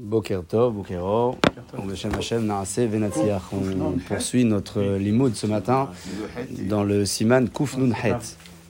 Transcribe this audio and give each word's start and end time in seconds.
Boker 0.00 0.42
Tov, 0.48 0.72
Bokeror, 0.72 1.36
Beshem 1.86 2.14
Hashem, 2.14 2.46
Naaseh, 2.46 2.86
Venatzliach. 2.86 3.42
On 3.52 3.98
poursuit 3.98 4.46
notre 4.46 4.80
limoud 4.96 5.34
ce 5.34 5.46
matin 5.46 5.90
dans 6.68 6.84
le 6.84 7.04
Siman 7.04 7.50
Kuf 7.50 7.76
Nun 7.76 7.92
Het, 7.92 8.16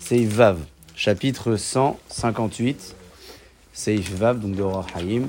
Seif 0.01 0.29
Vav, 0.29 0.59
chapitre 0.97 1.55
158, 1.55 2.97
Seif 3.73 4.13
Vav, 4.13 4.41
donc 4.41 4.57
de 4.57 4.63
Horah 4.63 4.87
Haïm. 4.97 5.29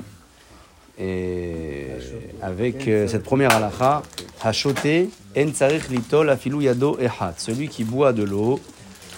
Et 0.98 1.86
avec 2.42 2.88
euh, 2.88 3.06
cette 3.06 3.22
première 3.22 3.52
halakha, 3.52 4.02
Hashote, 4.42 5.08
En 5.36 5.48
Tsarich 5.50 5.88
Litol 5.88 6.28
Afilou 6.30 6.60
Yado 6.62 6.98
Ehat, 6.98 7.34
celui 7.38 7.68
qui 7.68 7.84
boit 7.84 8.12
de 8.12 8.24
l'eau 8.24 8.58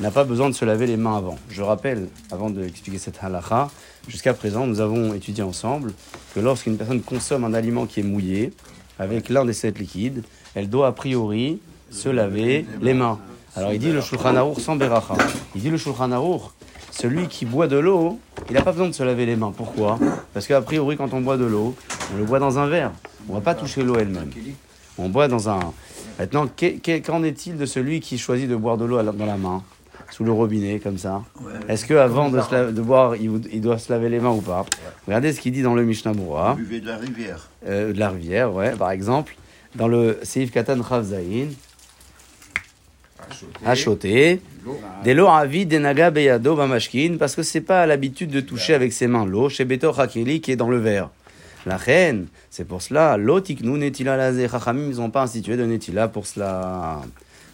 n'a 0.01 0.11
pas 0.11 0.25
besoin 0.25 0.49
de 0.49 0.55
se 0.55 0.65
laver 0.65 0.87
les 0.87 0.97
mains 0.97 1.17
avant. 1.17 1.39
Je 1.49 1.63
rappelle, 1.63 2.09
avant 2.31 2.51
d'expliquer 2.51 2.99
cette 2.99 3.19
halakha, 3.23 3.71
jusqu'à 4.09 4.35
présent, 4.35 4.67
nous 4.67 4.81
avons 4.81 5.15
étudié 5.15 5.43
ensemble 5.43 5.93
que 6.35 6.41
lorsqu'une 6.41 6.77
personne 6.77 7.01
consomme 7.01 7.45
un 7.45 7.55
aliment 7.55 7.87
qui 7.87 8.01
est 8.01 8.05
mouillé, 8.05 8.53
avec 8.99 9.29
l'un 9.29 9.45
des 9.45 9.53
sept 9.53 9.79
liquides, 9.79 10.23
elle 10.55 10.69
doit 10.69 10.89
a 10.89 10.93
priori 10.93 11.61
se 11.91 12.09
laver 12.09 12.67
les 12.81 12.95
mains. 12.95 13.19
Alors 13.57 13.73
il 13.73 13.79
dit 13.79 13.93
le 13.93 14.01
Shulchan 14.01 14.37
Aruch 14.37 14.59
sans 14.59 14.77
beracha. 14.77 15.15
Il 15.55 15.63
dit 15.63 15.71
le 15.71 15.77
Shulchan 15.77 16.11
Aruch, 16.13 16.43
celui 16.91 17.29
qui 17.29 17.45
boit 17.45 17.67
de 17.67 17.77
l'eau, 17.77 18.19
il 18.49 18.55
n'a 18.55 18.63
pas 18.63 18.73
besoin 18.73 18.89
de 18.89 18.93
se 18.93 19.03
laver 19.03 19.27
les 19.27 19.37
mains. 19.37 19.53
Pourquoi? 19.57 19.99
Parce 20.33 20.47
qu'a 20.47 20.61
priori, 20.61 20.97
quand 20.97 21.13
on 21.13 21.21
boit 21.21 21.37
de 21.37 21.45
l'eau, 21.45 21.75
on 22.13 22.19
le 22.19 22.25
boit 22.25 22.39
dans 22.39 22.59
un 22.59 22.67
verre. 22.67 22.93
On 23.29 23.33
ne 23.33 23.39
va 23.39 23.45
pas 23.45 23.55
toucher 23.55 23.83
l'eau 23.83 23.97
elle-même. 23.97 24.31
On 24.99 25.09
boit 25.09 25.29
dans 25.29 25.49
un... 25.49 25.73
Maintenant, 26.19 26.47
qu'en 26.47 27.23
est-il 27.25 27.57
de 27.57 27.67
celui 27.67 28.01
qui 28.01 28.19
choisit 28.19 28.49
de 28.49 28.55
boire 28.55 28.77
de 28.77 28.85
l'eau 28.85 29.03
dans 29.03 29.27
la 29.27 29.37
main? 29.37 29.63
Sous 30.15 30.23
le 30.23 30.31
robinet, 30.31 30.79
comme 30.79 30.97
ça. 30.97 31.25
Est-ce 31.69 31.87
qu'avant 31.87 32.31
de, 32.31 32.41
se 32.41 32.71
de 32.71 32.81
boire, 32.81 33.17
il, 33.17 33.61
doit 33.61 33.79
se 33.79 33.93
laver 33.93 34.09
les 34.09 34.21
mains 34.21 34.31
ou 34.31 34.41
pas? 34.41 34.65
Regardez 35.09 35.33
ce 35.33 35.41
qu'il 35.41 35.51
dit 35.51 35.63
dans 35.63 35.75
le 35.75 35.83
Mishnah 35.83 36.13
Bura. 36.13 36.55
Buvez 36.55 36.79
de 36.79 36.87
la 36.87 36.99
rivière. 36.99 37.49
Euh, 37.67 37.93
de 37.93 37.99
la 37.99 38.11
rivière, 38.11 38.55
ouais, 38.55 38.77
par 38.77 38.93
exemple. 38.93 39.35
Dans 39.75 39.89
le 39.89 40.21
Seif 40.23 40.53
Katan 40.53 40.85
Chavzaïn. 40.89 41.49
Achoté. 43.67 44.41
Des 45.03 45.15
l'eau 45.15 45.27
avid 45.27 45.67
des 45.67 45.81
naga 45.81 46.13
beyado 46.13 46.55
bamashkin, 46.55 47.17
parce 47.19 47.35
que 47.35 47.43
c'est 47.43 47.61
pas 47.61 47.85
l'habitude 47.85 48.31
de 48.31 48.41
toucher 48.41 48.75
avec 48.75 48.93
ses 48.93 49.09
mains 49.09 49.27
l'eau, 49.27 49.49
chez 49.49 49.65
Beto 49.65 49.99
Hakeli 49.99 50.41
qui 50.41 50.53
est 50.53 50.57
dans 50.57 50.71
le 50.71 50.79
verre. 50.79 51.11
La 51.67 51.77
reine, 51.77 52.29
c'est 52.51 52.65
pour 52.65 52.83
cela, 52.83 53.17
l'eau 53.17 53.41
tiknu 53.41 53.77
netila 53.79 54.17
lazé. 54.17 54.47
Chachamim, 54.49 54.91
ils 54.93 54.99
n'ont 54.99 55.11
pas 55.11 55.23
institué 55.23 55.57
de 55.57 55.65
netila 55.65 56.07
pour 56.07 56.29
cela. 56.29 57.01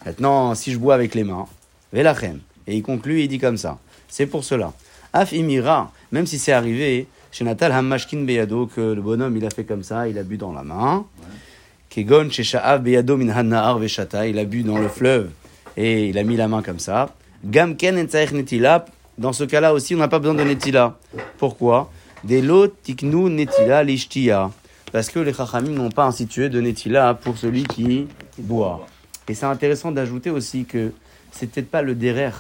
Maintenant, 0.05 0.55
si 0.55 0.73
je 0.73 0.79
bois 0.79 0.95
avec 0.95 1.15
les 1.15 1.25
mains, 1.25 1.47
Velachem. 1.93 2.41
Et 2.71 2.77
il 2.77 2.83
conclut, 2.83 3.21
il 3.21 3.29
dit 3.29 3.41
comme 3.41 3.57
ça. 3.57 3.79
C'est 4.09 4.27
pour 4.27 4.45
cela. 4.45 4.73
Af 5.13 5.33
imira, 5.33 5.91
même 6.13 6.25
si 6.25 6.39
c'est 6.39 6.53
arrivé, 6.53 7.09
chez 7.33 7.45
Natal 7.45 7.73
Hamashkin 7.73 8.23
Beyado, 8.23 8.67
que 8.67 8.81
le 8.81 9.03
bonhomme 9.03 9.37
il 9.37 9.45
a 9.45 9.51
fait 9.51 9.65
comme 9.65 9.83
ça, 9.83 10.07
il 10.07 10.17
a 10.19 10.23
bu 10.23 10.37
dans 10.37 10.53
la 10.53 10.63
main. 10.63 11.05
Kegon 11.89 12.31
chez 12.31 12.45
Sha'av 12.45 12.81
Beyado 12.81 13.17
min 13.17 13.33
Veshata, 13.79 14.29
il 14.29 14.39
a 14.39 14.45
bu 14.45 14.63
dans 14.63 14.79
le 14.79 14.87
fleuve 14.87 15.31
et 15.77 16.11
il 16.11 16.17
a 16.17 16.23
mis 16.23 16.37
la 16.37 16.47
main 16.47 16.63
comme 16.63 16.79
ça. 16.79 17.13
Gamken 17.45 17.99
en 17.99 18.37
netila, 18.37 18.85
dans 19.19 19.33
ce 19.33 19.43
cas-là 19.43 19.75
aussi, 19.75 19.97
on 19.97 19.99
n'a 19.99 20.07
pas 20.07 20.21
besoin 20.21 20.35
de 20.35 20.45
netila. 20.45 20.97
Pourquoi? 21.39 21.91
Des 22.23 22.41
tiknu 22.85 23.31
netila 23.31 23.83
lishtia. 23.83 24.53
Parce 24.93 25.11
que 25.11 25.19
les 25.19 25.33
chachamim 25.33 25.73
n'ont 25.73 25.91
pas 25.91 26.05
institué 26.05 26.49
de 26.49 26.61
netila 26.61 27.15
pour 27.15 27.37
celui 27.37 27.65
qui 27.65 28.07
boit. 28.39 28.87
Et 29.27 29.35
c'est 29.35 29.47
intéressant 29.47 29.91
d'ajouter 29.91 30.31
aussi 30.31 30.67
que 30.67 30.93
c'est 31.33 31.51
peut-être 31.51 31.71
pas 31.71 31.83
le 31.83 31.97
derer. 31.97 32.31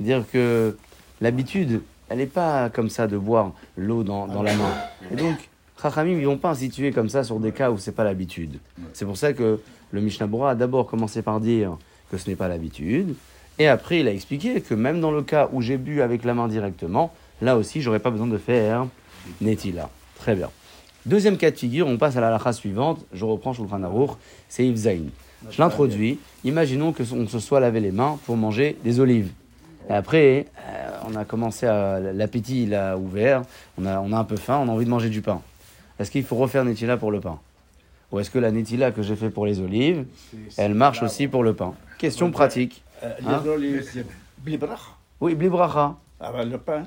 Dire 0.00 0.24
que 0.32 0.76
l'habitude, 1.20 1.82
elle 2.08 2.18
n'est 2.18 2.26
pas 2.26 2.68
comme 2.70 2.88
ça 2.88 3.06
de 3.06 3.16
boire 3.16 3.52
l'eau 3.76 4.02
dans, 4.02 4.26
dans, 4.26 4.42
la 4.42 4.54
main. 4.54 4.74
Et 5.10 5.16
donc, 5.16 5.36
Chachamim, 5.80 6.18
ils 6.18 6.26
vont 6.26 6.38
pas 6.38 6.50
instituer 6.50 6.92
comme 6.92 7.08
ça 7.08 7.24
sur 7.24 7.40
des 7.40 7.52
cas 7.52 7.70
où 7.70 7.78
c'est 7.78 7.92
pas 7.92 8.04
l'habitude. 8.04 8.58
C'est 8.92 9.04
pour 9.04 9.16
ça 9.16 9.32
que 9.32 9.60
le 9.90 10.00
Mishnah 10.00 10.26
Bora 10.26 10.50
a 10.50 10.54
d'abord 10.54 10.86
commencé 10.86 11.22
par 11.22 11.40
dire 11.40 11.76
que 12.10 12.18
ce 12.18 12.28
n'est 12.28 12.36
pas 12.36 12.48
l'habitude. 12.48 13.14
Et 13.58 13.68
après, 13.68 14.00
il 14.00 14.08
a 14.08 14.12
expliqué 14.12 14.60
que 14.60 14.74
même 14.74 15.00
dans 15.00 15.12
le 15.12 15.22
cas 15.22 15.48
où 15.52 15.62
j'ai 15.62 15.76
bu 15.76 16.02
avec 16.02 16.24
la 16.24 16.34
main 16.34 16.48
directement, 16.48 17.12
là 17.40 17.56
aussi, 17.56 17.80
j'aurais 17.80 18.00
pas 18.00 18.10
besoin 18.10 18.26
de 18.26 18.38
faire 18.38 18.86
Netila. 19.40 19.90
Très 20.18 20.34
bien. 20.34 20.50
Deuxième 21.06 21.36
cas 21.36 21.50
de 21.50 21.56
figure, 21.56 21.86
on 21.86 21.98
passe 21.98 22.16
à 22.16 22.20
la 22.20 22.30
lacha 22.30 22.52
suivante. 22.52 23.04
Je 23.12 23.24
reprends 23.24 23.52
Shulchan 23.52 23.82
Aruch, 23.82 24.12
c'est 24.48 24.66
Yves 24.66 25.10
Je 25.50 25.60
l'introduis. 25.60 26.18
Imaginons 26.44 26.92
que 26.92 27.02
on 27.12 27.28
se 27.28 27.38
soit 27.38 27.60
lavé 27.60 27.80
les 27.80 27.92
mains 27.92 28.18
pour 28.24 28.36
manger 28.36 28.76
des 28.82 29.00
olives. 29.00 29.30
Et 29.88 29.92
après, 29.92 30.46
euh, 30.58 30.90
on 31.06 31.14
a 31.16 31.24
commencé 31.24 31.66
à. 31.66 32.00
L'appétit, 32.00 32.64
il 32.64 32.74
a 32.74 32.96
ouvert. 32.96 33.42
On 33.78 33.86
a, 33.86 34.00
on 34.00 34.12
a 34.12 34.18
un 34.18 34.24
peu 34.24 34.36
faim, 34.36 34.58
on 34.62 34.68
a 34.68 34.72
envie 34.72 34.84
de 34.86 34.90
manger 34.90 35.10
du 35.10 35.20
pain. 35.20 35.40
Est-ce 35.98 36.10
qu'il 36.10 36.24
faut 36.24 36.36
refaire 36.36 36.64
Netila 36.64 36.96
pour 36.96 37.12
le 37.12 37.20
pain? 37.20 37.38
Ou 38.10 38.20
est-ce 38.20 38.30
que 38.30 38.38
la 38.38 38.50
Netila 38.50 38.92
que 38.92 39.02
j'ai 39.02 39.16
fait 39.16 39.30
pour 39.30 39.46
les 39.46 39.60
olives, 39.60 40.04
elle 40.56 40.74
marche 40.74 41.02
aussi 41.02 41.28
pour 41.28 41.42
le 41.42 41.54
pain? 41.54 41.74
Question 41.98 42.30
pratique. 42.30 42.82
Euh, 43.02 43.12
hein? 43.26 43.42
Oui, 45.20 45.34
blibracha. 45.34 45.96
Ah 46.20 46.30
bah, 46.32 46.44
le 46.44 46.58
pain, 46.58 46.84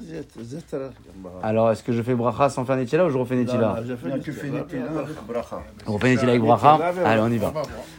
Alors, 1.43 1.69
est-ce 1.71 1.83
que 1.83 1.91
je 1.91 2.01
fais 2.01 2.15
bracha 2.15 2.49
sans 2.49 2.63
faire 2.63 2.77
netila 2.77 3.05
ou 3.05 3.09
je 3.09 3.17
refais 3.17 3.35
netila 3.35 3.83
Tu 4.23 4.31
fais 4.31 4.49
netila, 4.49 4.85
bracha. 5.27 5.63
On 5.85 5.93
refait 5.93 6.11
netila 6.11 6.31
avec 6.31 6.41
bracha 6.41 6.79
Allez, 7.05 7.21
on 7.21 7.29
y 7.29 7.37
va. 7.37 7.53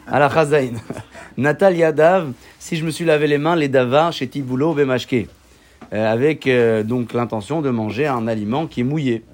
À 0.07 0.19
la 0.19 0.31
chazaïn. 0.31 0.75
Natal 1.37 1.77
Yadav, 1.77 2.33
si 2.59 2.77
je 2.77 2.85
me 2.85 2.91
suis 2.91 3.05
lavé 3.05 3.27
les 3.27 3.39
mains, 3.39 3.57
les 3.57 3.69
davars 3.69 4.13
chez 4.13 4.27
Tiboulot 4.27 4.75
Bemashke. 4.75 5.29
Euh, 5.93 6.13
avec 6.13 6.47
euh, 6.47 6.83
donc 6.83 7.13
l'intention 7.13 7.63
de 7.63 7.71
manger 7.71 8.07
un 8.07 8.27
aliment 8.27 8.67
qui 8.67 8.81
est 8.81 8.85
mouillé. 8.85 9.25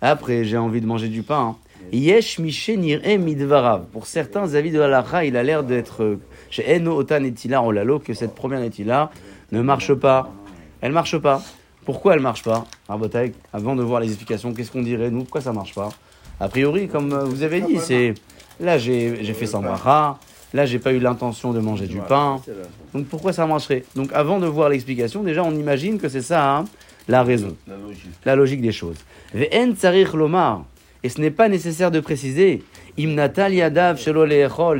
Après, 0.00 0.44
j'ai 0.44 0.56
envie 0.56 0.80
de 0.80 0.86
manger 0.86 1.08
du 1.08 1.22
pain. 1.22 1.56
Yesh 1.92 2.38
midvarav. 2.38 3.84
Pour 3.92 4.06
certains 4.06 4.54
avis 4.54 4.70
de 4.70 4.80
la 4.80 5.24
il 5.24 5.36
a 5.36 5.42
l'air 5.42 5.62
d'être 5.64 6.18
chez 6.50 6.76
Eno 6.76 6.96
Ota 6.96 7.18
Netila 7.18 7.62
Olalo 7.62 7.98
que 7.98 8.12
cette 8.14 8.34
première 8.34 8.60
Netila 8.60 9.10
ne 9.52 9.62
marche 9.62 9.94
pas. 9.94 10.30
Elle 10.80 10.92
marche 10.92 11.16
pas. 11.18 11.42
Pourquoi 11.84 12.14
elle 12.14 12.20
marche 12.20 12.42
pas 12.42 12.66
avant 12.88 13.76
de 13.76 13.82
voir 13.82 14.00
les 14.00 14.08
explications, 14.08 14.52
qu'est-ce 14.52 14.70
qu'on 14.70 14.82
dirait 14.82 15.10
nous 15.10 15.22
Pourquoi 15.22 15.40
ça 15.40 15.52
marche 15.52 15.74
pas? 15.74 15.88
A 16.38 16.48
priori, 16.48 16.88
comme 16.88 17.12
vous 17.14 17.42
avez 17.42 17.60
dit, 17.62 17.78
c'est 17.78 18.14
là 18.60 18.78
j'ai 18.78 19.34
fait 19.34 19.46
sans 19.46 19.62
bracha, 19.62 20.18
là 20.52 20.66
j'ai 20.66 20.78
pas 20.78 20.92
eu 20.92 20.98
l'intention 20.98 21.52
de 21.52 21.60
manger 21.60 21.86
du 21.86 21.98
pain. 21.98 22.40
Donc 22.94 23.06
pourquoi 23.06 23.32
ça 23.32 23.46
marcherait? 23.46 23.84
Donc 23.96 24.12
avant 24.12 24.38
de 24.38 24.46
voir 24.46 24.68
l'explication, 24.68 25.22
déjà 25.22 25.42
on 25.42 25.52
imagine 25.52 25.98
que 25.98 26.08
c'est 26.08 26.22
ça 26.22 26.56
hein, 26.56 26.64
la 27.08 27.22
raison, 27.22 27.56
la 28.24 28.36
logique 28.36 28.60
des 28.60 28.72
choses. 28.72 28.96
Ve'en 29.34 29.72
tsarir 29.72 30.16
lomar. 30.16 30.64
Et 31.02 31.08
ce 31.08 31.20
n'est 31.20 31.30
pas 31.30 31.48
nécessaire 31.48 31.90
de 31.90 32.00
préciser. 32.00 32.62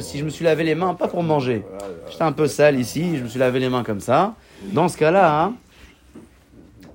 Si 0.01 0.19
je 0.19 0.25
me 0.25 0.31
suis 0.31 0.45
lavé 0.45 0.65
les 0.65 0.75
mains, 0.75 0.95
pas 0.95 1.09
pour 1.09 1.23
manger. 1.23 1.63
J'étais 2.11 2.23
un 2.23 2.33
peu 2.33 2.47
sale 2.47 2.79
ici, 2.79 3.17
je 3.17 3.23
me 3.23 3.29
suis 3.29 3.39
lavé 3.39 3.61
les 3.61 3.69
mains 3.69 3.83
comme 3.83 4.01
ça. 4.01 4.35
Dans 4.73 4.89
ce 4.89 4.97
cas-là, 4.97 5.43
hein, 5.43 5.55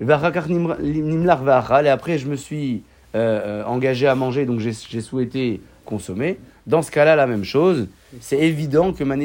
et 0.00 1.88
après 1.88 2.18
je 2.18 2.26
me 2.28 2.36
suis 2.36 2.82
euh, 3.14 3.40
euh, 3.44 3.64
engagé 3.64 4.06
à 4.06 4.14
manger, 4.14 4.44
donc 4.44 4.60
j'ai 4.60 4.72
souhaité 4.72 5.60
consommer. 5.84 6.38
Dans 6.66 6.82
ce 6.82 6.90
cas-là, 6.90 7.16
la 7.16 7.26
même 7.26 7.44
chose. 7.44 7.88
C'est 8.20 8.38
évident 8.38 8.92
que 8.92 9.04
ma 9.04 9.16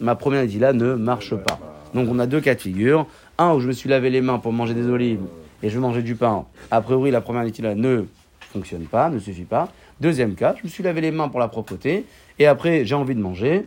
ma 0.00 0.14
première 0.14 0.42
netila, 0.42 0.72
ne 0.72 0.94
marche 0.94 1.34
pas. 1.34 1.58
Donc 1.94 2.08
on 2.10 2.18
a 2.18 2.26
deux 2.26 2.40
cas 2.40 2.54
de 2.54 2.60
figure. 2.60 3.06
Un 3.38 3.54
où 3.54 3.60
je 3.60 3.68
me 3.68 3.72
suis 3.72 3.88
lavé 3.88 4.10
les 4.10 4.20
mains 4.20 4.38
pour 4.38 4.52
manger 4.52 4.74
des 4.74 4.86
olives 4.86 5.20
et 5.62 5.70
je 5.70 5.78
manger 5.78 6.02
du 6.02 6.14
pain. 6.16 6.44
A 6.70 6.80
priori, 6.80 7.10
la 7.10 7.20
première 7.20 7.44
netila 7.44 7.74
ne 7.74 8.04
fonctionne 8.52 8.84
pas, 8.84 9.10
ne 9.10 9.18
suffit 9.18 9.44
pas. 9.44 9.68
Deuxième 10.00 10.34
cas, 10.34 10.54
je 10.58 10.64
me 10.64 10.68
suis 10.68 10.82
lavé 10.82 11.02
les 11.02 11.10
mains 11.10 11.28
pour 11.28 11.40
la 11.40 11.48
propreté, 11.48 12.06
et 12.38 12.46
après 12.46 12.86
j'ai 12.86 12.94
envie 12.94 13.14
de 13.14 13.20
manger. 13.20 13.66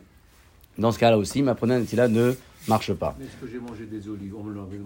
Dans 0.80 0.92
ce 0.92 0.98
cas-là 0.98 1.20
aussi, 1.20 1.44
ma 1.44 1.54
première 1.54 1.80
là 1.94 2.08
ne 2.08 2.34
marche 2.68 2.92
pas. 2.94 3.16
Est-ce 3.22 3.46
que 3.46 3.52
j'ai 3.52 3.60
mangé 3.60 3.86
des 3.86 4.10
olives? 4.10 4.34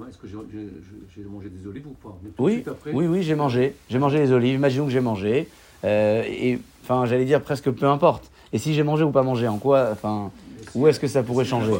Est-ce 0.09 0.17
que 0.17 0.27
j'ai 0.27 1.23
mangé 1.23 1.47
des 1.49 1.65
olives 1.65 1.87
ou 1.87 1.95
pas? 2.03 2.17
Oui, 2.37 2.65
oui, 2.91 3.07
oui, 3.07 3.23
j'ai 3.23 3.35
mangé. 3.35 3.75
J'ai 3.89 3.97
mangé 3.97 4.19
les 4.19 4.33
olives. 4.33 4.55
Imaginons 4.55 4.85
que 4.85 4.91
j'ai 4.91 4.99
mangé. 4.99 5.47
Euh, 5.85 6.23
et 6.27 6.59
enfin, 6.83 7.05
j'allais 7.05 7.23
dire 7.23 7.41
presque 7.41 7.71
peu 7.71 7.85
importe. 7.85 8.29
Et 8.51 8.57
si 8.57 8.73
j'ai 8.73 8.83
mangé 8.83 9.05
ou 9.05 9.11
pas 9.11 9.23
mangé, 9.23 9.47
en 9.47 9.57
quoi 9.57 9.89
Enfin, 9.93 10.31
où 10.75 10.85
est-ce 10.87 10.99
que 10.99 11.07
ça 11.07 11.23
pourrait 11.23 11.45
changer? 11.45 11.71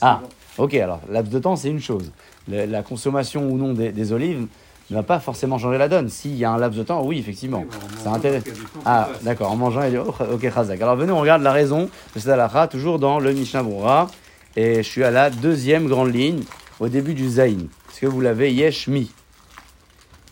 Ah, 0.00 0.22
ok. 0.56 0.72
Alors, 0.74 1.02
laps 1.10 1.30
de 1.30 1.38
temps, 1.38 1.56
c'est 1.56 1.68
une 1.68 1.80
chose. 1.80 2.10
la 2.48 2.82
consommation 2.82 3.50
ou 3.50 3.58
non 3.58 3.74
des 3.74 4.12
olives 4.12 4.46
ne 4.90 4.96
va 4.96 5.02
pas 5.02 5.20
forcément 5.20 5.58
changer 5.58 5.78
la 5.78 5.88
donne. 5.88 6.08
S'il 6.08 6.36
y 6.36 6.44
a 6.44 6.50
un 6.50 6.58
laps 6.58 6.78
de 6.78 6.82
temps, 6.82 7.04
oui, 7.04 7.18
effectivement. 7.18 7.64
C'est 8.02 8.08
intéressant. 8.08 8.50
Ah, 8.84 9.10
d'accord, 9.22 9.52
en 9.52 9.56
mangeant, 9.56 9.82
il 9.84 9.90
dit, 9.90 9.98
oh, 9.98 10.14
ok, 10.32 10.52
chazak. 10.52 10.80
Alors 10.80 10.96
venez, 10.96 11.12
on 11.12 11.20
regarde 11.20 11.42
la 11.42 11.52
raison 11.52 11.90
de 12.14 12.20
cette 12.20 12.28
halakha, 12.28 12.68
toujours 12.68 12.98
dans 12.98 13.18
le 13.18 13.32
Mishnah 13.32 13.62
Brura. 13.62 14.08
Et 14.56 14.76
je 14.76 14.88
suis 14.88 15.04
à 15.04 15.10
la 15.10 15.30
deuxième 15.30 15.86
grande 15.86 16.12
ligne, 16.14 16.42
au 16.80 16.88
début 16.88 17.14
du 17.14 17.28
Zain. 17.28 17.58
Est-ce 17.90 18.00
que 18.00 18.06
vous 18.06 18.20
l'avez? 18.20 18.52
Yeshmi. 18.52 19.10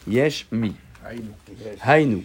Yeshmi. 0.08 0.74
Hainu. 1.84 2.24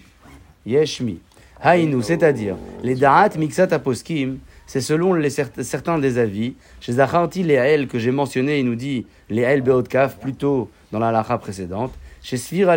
Yeshmi. 0.66 1.20
Hainu, 1.64 2.02
c'est-à-dire, 2.02 2.56
les 2.82 2.96
Da'at 2.96 3.30
Mixat 3.38 3.68
Aposkim, 3.72 4.40
c'est 4.66 4.82
selon 4.82 5.14
les, 5.14 5.30
certains 5.30 6.00
des 6.00 6.18
avis. 6.18 6.54
Chez 6.80 6.94
Zacharti, 6.94 7.44
les 7.44 7.58
Hael 7.58 7.88
que 7.88 8.00
j'ai 8.00 8.12
mentionné, 8.12 8.60
il 8.60 8.66
nous 8.66 8.76
dit 8.76 9.06
les 9.30 9.44
Hael 9.44 9.62
Beotkaf, 9.62 10.18
plutôt 10.18 10.70
dans 10.92 11.00
la 11.00 11.10
halakha 11.10 11.38
précédente. 11.38 11.92
Chez 12.22 12.38
Svira 12.38 12.76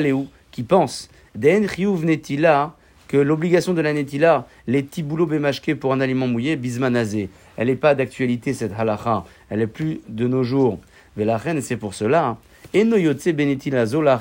qui 0.50 0.62
pensent 0.62 1.08
Den 1.34 1.66
netila, 2.02 2.76
que 3.08 3.16
l'obligation 3.16 3.74
de 3.74 3.80
la 3.80 3.92
netila, 3.92 4.46
les 4.68 4.84
tiboulo 4.84 5.26
bémashke 5.26 5.74
pour 5.74 5.92
un 5.92 6.00
aliment 6.00 6.28
mouillé, 6.28 6.56
bismanazé, 6.56 7.28
elle 7.56 7.66
n'est 7.66 7.76
pas 7.76 7.94
d'actualité 7.94 8.54
cette 8.54 8.72
halacha, 8.78 9.24
elle 9.50 9.60
est 9.60 9.66
plus 9.66 10.00
de 10.08 10.28
nos 10.28 10.44
jours. 10.44 10.78
Mais 11.16 11.24
la 11.24 11.36
reine, 11.36 11.60
c'est 11.60 11.76
pour 11.76 11.94
cela. 11.94 12.36
Yotse 12.72 13.28
benetila 13.28 13.86
zola. 13.86 14.20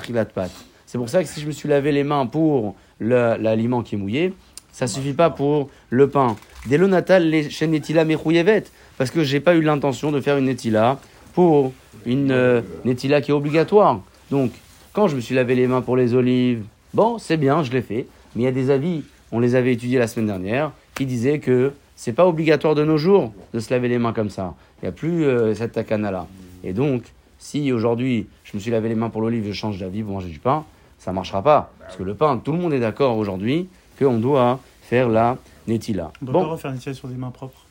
C'est 0.86 0.98
pour 0.98 1.08
ça 1.08 1.22
que 1.22 1.28
si 1.28 1.40
je 1.40 1.46
me 1.46 1.52
suis 1.52 1.68
lavé 1.68 1.90
les 1.90 2.04
mains 2.04 2.26
pour 2.26 2.76
l'aliment 3.00 3.82
qui 3.82 3.96
est 3.96 3.98
mouillé, 3.98 4.32
ça 4.72 4.86
suffit 4.86 5.12
pas 5.12 5.30
pour 5.30 5.70
le 5.90 6.08
pain. 6.08 6.36
Dès 6.66 6.78
le 6.78 6.86
natal, 6.86 7.28
les 7.28 7.50
chaînes 7.50 7.72
netila 7.72 8.04
mechouyevet, 8.04 8.64
parce 8.96 9.10
que 9.10 9.22
j'ai 9.22 9.40
pas 9.40 9.54
eu 9.54 9.62
l'intention 9.62 10.12
de 10.12 10.20
faire 10.20 10.36
une 10.36 10.46
netila 10.46 10.98
pour 11.32 11.72
une 12.06 12.30
euh, 12.30 12.60
netila 12.84 13.20
qui 13.20 13.30
est 13.30 13.34
obligatoire. 13.34 14.00
Donc, 14.30 14.52
quand 14.94 15.08
je 15.08 15.16
me 15.16 15.20
suis 15.20 15.34
lavé 15.34 15.54
les 15.54 15.66
mains 15.66 15.82
pour 15.82 15.96
les 15.96 16.14
olives, 16.14 16.64
bon, 16.94 17.18
c'est 17.18 17.36
bien, 17.36 17.62
je 17.62 17.70
l'ai 17.72 17.82
fait. 17.82 18.06
Mais 18.34 18.42
il 18.42 18.44
y 18.44 18.48
a 18.48 18.52
des 18.52 18.70
avis, 18.70 19.02
on 19.32 19.40
les 19.40 19.54
avait 19.56 19.72
étudiés 19.74 19.98
la 19.98 20.06
semaine 20.06 20.26
dernière, 20.28 20.72
qui 20.94 21.04
disaient 21.04 21.40
que 21.40 21.72
c'est 21.96 22.12
pas 22.14 22.26
obligatoire 22.26 22.74
de 22.74 22.84
nos 22.84 22.96
jours 22.96 23.32
de 23.52 23.60
se 23.60 23.72
laver 23.74 23.88
les 23.88 23.98
mains 23.98 24.12
comme 24.12 24.30
ça. 24.30 24.54
Il 24.80 24.86
n'y 24.86 24.88
a 24.88 24.92
plus 24.92 25.24
euh, 25.24 25.54
cette 25.54 25.72
takana 25.72 26.10
là. 26.10 26.26
Et 26.62 26.72
donc, 26.72 27.02
si 27.38 27.70
aujourd'hui 27.72 28.26
je 28.44 28.56
me 28.56 28.60
suis 28.62 28.70
lavé 28.70 28.88
les 28.88 28.94
mains 28.94 29.10
pour 29.10 29.20
l'olive, 29.20 29.44
je 29.46 29.52
change 29.52 29.78
d'avis 29.78 30.02
pour 30.02 30.12
manger 30.14 30.28
du 30.28 30.38
pain, 30.38 30.64
ça 30.98 31.12
marchera 31.12 31.42
pas. 31.42 31.72
Parce 31.80 31.96
que 31.96 32.02
le 32.04 32.14
pain, 32.14 32.38
tout 32.42 32.52
le 32.52 32.58
monde 32.58 32.72
est 32.72 32.80
d'accord 32.80 33.18
aujourd'hui 33.18 33.68
qu'on 33.98 34.18
doit 34.18 34.60
faire 34.82 35.08
la 35.08 35.36
netila. 35.68 36.10
On 36.22 36.24
doit 36.26 36.32
Bon, 36.34 36.42
pas 36.42 36.50
refaire 36.52 36.72
une 36.72 36.80
sur 36.94 37.08
des 37.08 37.16
mains 37.16 37.30
propres? 37.30 37.66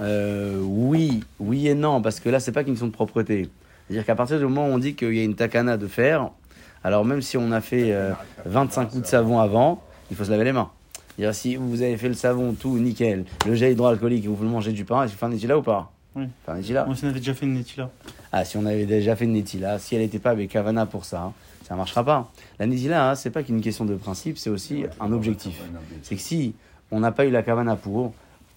euh, 0.00 0.60
oui, 0.62 1.22
oui 1.38 1.68
et 1.68 1.74
non, 1.74 2.00
parce 2.00 2.20
que 2.20 2.28
là, 2.28 2.40
c'est 2.40 2.52
pas 2.52 2.64
qu'une 2.64 2.72
question 2.74 2.86
de 2.86 2.92
propreté. 2.92 3.48
C'est-à-dire 3.86 4.06
qu'à 4.06 4.14
partir 4.14 4.38
du 4.38 4.44
moment 4.44 4.68
où 4.68 4.70
on 4.72 4.78
dit 4.78 4.94
qu'il 4.94 5.14
y 5.14 5.20
a 5.20 5.24
une 5.24 5.34
takana 5.34 5.76
de 5.76 5.86
fer, 5.86 6.30
alors 6.84 7.04
même 7.04 7.22
si 7.22 7.36
on 7.36 7.52
a 7.52 7.60
fait 7.60 7.92
euh, 7.92 8.12
25 8.46 8.86
coups 8.90 9.02
de 9.02 9.06
savon 9.06 9.38
avant, 9.40 9.82
il 10.10 10.16
faut 10.16 10.24
se 10.24 10.30
laver 10.30 10.44
les 10.44 10.52
mains. 10.52 10.70
C'est-à-dire 11.16 11.34
si 11.34 11.56
vous 11.56 11.82
avez 11.82 11.96
fait 11.96 12.08
le 12.08 12.14
savon 12.14 12.54
tout 12.54 12.78
nickel, 12.78 13.24
le 13.46 13.54
gel 13.54 13.72
hydroalcoolique 13.72 14.24
et 14.24 14.28
vous 14.28 14.36
voulez 14.36 14.48
manger 14.50 14.72
du 14.72 14.84
pain, 14.84 15.02
est-ce 15.02 15.12
qu'il 15.12 15.18
faut 15.18 15.26
un 15.26 15.30
netila 15.30 15.58
ou 15.58 15.62
pas? 15.62 15.92
Oui. 16.16 16.24
Faire 16.46 16.54
un 16.54 16.58
netila 16.58 16.86
On 16.88 16.92
avait 16.92 17.18
déjà 17.20 17.34
fait 17.34 17.46
une 17.46 17.54
netila. 17.54 17.90
Ah, 18.32 18.44
si 18.44 18.56
on 18.56 18.64
avait 18.66 18.86
déjà 18.86 19.14
fait 19.16 19.24
une 19.26 19.32
netila, 19.32 19.78
si 19.78 19.94
elle 19.94 20.00
n'était 20.02 20.18
pas 20.18 20.30
avec 20.30 20.50
kavana 20.50 20.86
pour 20.86 21.04
ça, 21.04 21.32
ça 21.68 21.74
marchera 21.76 22.04
pas. 22.04 22.30
La 22.58 22.66
netila, 22.66 23.10
hein, 23.10 23.14
c'est 23.14 23.30
pas 23.30 23.42
qu'une 23.42 23.60
question 23.60 23.84
de 23.84 23.94
principe, 23.96 24.38
c'est 24.38 24.50
aussi 24.50 24.84
un 25.00 25.12
objectif. 25.12 25.60
C'est 26.02 26.16
que 26.16 26.20
si 26.22 26.54
on 26.90 27.00
n'a 27.00 27.12
pas 27.12 27.26
eu 27.26 27.30
la 27.30 27.42
kavana 27.42 27.76
pour, 27.76 28.12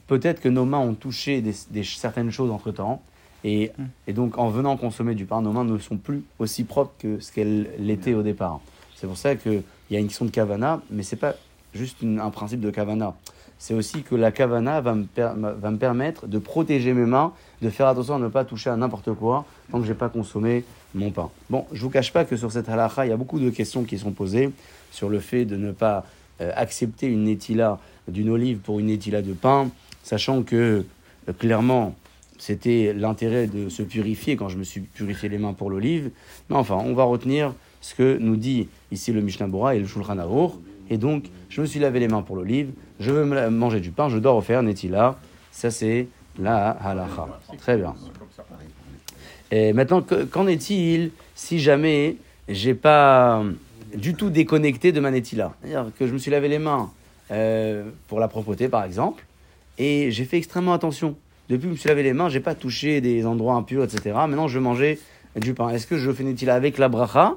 peut-être 0.07 0.39
que 0.41 0.49
nos 0.49 0.65
mains 0.65 0.79
ont 0.79 0.93
touché 0.93 1.41
des, 1.41 1.53
des- 1.71 1.83
certaines 1.83 2.31
choses 2.31 2.49
entre 2.51 2.71
temps. 2.71 3.01
Et, 3.43 3.71
Mm. 3.77 3.83
et 4.07 4.13
donc, 4.13 4.37
en 4.37 4.49
venant 4.49 4.77
consommer 4.77 5.15
du 5.15 5.25
pain, 5.25 5.41
nos 5.41 5.51
mains 5.51 5.65
ne 5.65 5.77
sont 5.77 5.97
plus 5.97 6.23
aussi 6.39 6.63
propres 6.63 6.93
que 6.99 7.19
ce 7.19 7.31
qu'elles 7.31 7.67
l'étaient 7.79 8.13
au 8.13 8.21
départ. 8.23 8.59
C'est 8.95 9.07
pour 9.07 9.17
ça 9.17 9.35
qu'il 9.35 9.63
y 9.91 9.95
a 9.95 9.99
une 9.99 10.07
question 10.07 10.25
de 10.25 10.31
kavana, 10.31 10.81
mais 10.89 11.03
c'est 11.03 11.17
pas 11.17 11.35
juste 11.73 12.01
une- 12.01 12.19
un 12.19 12.29
principe 12.29 12.61
de 12.61 12.69
kavana. 12.69 13.15
C'est 13.59 13.73
aussi 13.73 14.03
que 14.03 14.15
la 14.15 14.31
kavana 14.31 14.81
va 14.81 14.93
me, 14.93 15.03
per- 15.03 15.33
va 15.37 15.71
me 15.71 15.77
permettre 15.77 16.27
de 16.27 16.37
protéger 16.37 16.93
mes 16.93 17.05
mains, 17.05 17.33
de 17.61 17.69
faire 17.69 17.87
attention 17.87 18.15
à 18.15 18.19
ne 18.19 18.27
pas 18.27 18.43
toucher 18.45 18.69
à 18.69 18.75
n'importe 18.77 19.13
quoi 19.13 19.45
tant 19.71 19.79
que 19.79 19.85
j'ai 19.87 19.93
pas 19.93 20.09
consommé 20.09 20.63
mon 20.93 21.11
pain. 21.11 21.29
Bon, 21.49 21.65
je 21.71 21.81
vous 21.81 21.89
cache 21.89 22.11
pas 22.13 22.25
que 22.25 22.35
sur 22.37 22.51
cette 22.51 22.67
halakha, 22.69 23.05
il 23.05 23.09
y 23.09 23.13
a 23.13 23.17
beaucoup 23.17 23.39
de 23.39 23.49
questions 23.49 23.83
qui 23.83 23.97
sont 23.97 24.11
posées 24.11 24.51
sur 24.91 25.09
le 25.09 25.19
fait 25.19 25.45
de 25.45 25.55
ne 25.57 25.71
pas 25.71 26.05
euh, 26.41 26.51
accepter 26.55 27.07
une 27.07 27.23
netila 27.25 27.79
d'une 28.07 28.29
olive 28.29 28.57
pour 28.59 28.79
une 28.79 28.87
netila 28.87 29.21
de 29.21 29.33
pain, 29.33 29.69
sachant 30.03 30.43
que 30.43 30.85
euh, 31.29 31.33
clairement 31.39 31.95
c'était 32.37 32.93
l'intérêt 32.93 33.47
de 33.47 33.69
se 33.69 33.83
purifier 33.83 34.35
quand 34.35 34.49
je 34.49 34.57
me 34.57 34.63
suis 34.63 34.81
purifié 34.81 35.29
les 35.29 35.37
mains 35.37 35.53
pour 35.53 35.69
l'olive. 35.69 36.11
Mais 36.49 36.55
enfin, 36.55 36.75
on 36.75 36.93
va 36.93 37.03
retenir 37.03 37.53
ce 37.81 37.95
que 37.95 38.17
nous 38.19 38.35
dit 38.35 38.67
ici 38.91 39.11
le 39.11 39.21
Mishnah 39.21 39.47
Bora 39.47 39.75
et 39.75 39.79
le 39.79 39.87
Shulchan 39.87 40.17
Aruch. 40.17 40.51
Et 40.89 40.97
donc, 40.97 41.25
je 41.49 41.61
me 41.61 41.65
suis 41.65 41.79
lavé 41.79 41.99
les 41.99 42.07
mains 42.07 42.21
pour 42.21 42.35
l'olive, 42.35 42.71
je 42.99 43.11
veux 43.11 43.49
manger 43.49 43.79
du 43.79 43.91
pain, 43.91 44.09
je 44.09 44.17
dois 44.17 44.33
refaire 44.33 44.61
netila. 44.63 45.17
Ça, 45.51 45.71
c'est 45.71 46.07
la 46.37 46.69
halacha. 46.69 47.39
Très 47.57 47.77
bien. 47.77 47.93
Et 49.51 49.71
maintenant, 49.73 50.01
que- 50.01 50.23
qu'en 50.25 50.47
est-il 50.47 51.11
si 51.35 51.59
jamais 51.59 52.17
j'ai 52.49 52.73
pas 52.73 53.43
du 53.95 54.15
tout 54.15 54.29
déconnecté 54.29 54.91
de 54.91 54.99
ma 54.99 55.11
netila? 55.11 55.53
C'est-à-dire 55.61 55.91
que 55.97 56.07
je 56.07 56.13
me 56.13 56.17
suis 56.17 56.31
lavé 56.31 56.47
les 56.49 56.59
mains 56.59 56.91
euh, 57.31 57.89
pour 58.07 58.19
la 58.19 58.27
propreté, 58.27 58.67
par 58.67 58.83
exemple, 58.83 59.23
et 59.77 60.11
j'ai 60.11 60.25
fait 60.25 60.37
extrêmement 60.37 60.73
attention. 60.73 61.15
Depuis 61.49 61.63
que 61.63 61.67
je 61.67 61.71
me 61.71 61.75
suis 61.75 61.89
lavé 61.89 62.03
les 62.03 62.13
mains, 62.13 62.29
j'ai 62.29 62.39
pas 62.39 62.55
touché 62.55 63.01
des 63.01 63.25
endroits 63.25 63.55
impurs, 63.55 63.83
etc. 63.83 64.11
Maintenant, 64.15 64.47
je 64.47 64.57
veux 64.57 64.63
manger 64.63 64.99
du 65.35 65.53
pain. 65.53 65.69
Est-ce 65.69 65.87
que 65.87 65.97
je 65.97 66.11
fais 66.11 66.23
netila 66.23 66.55
avec 66.55 66.77
la 66.77 66.89
bracha 66.89 67.35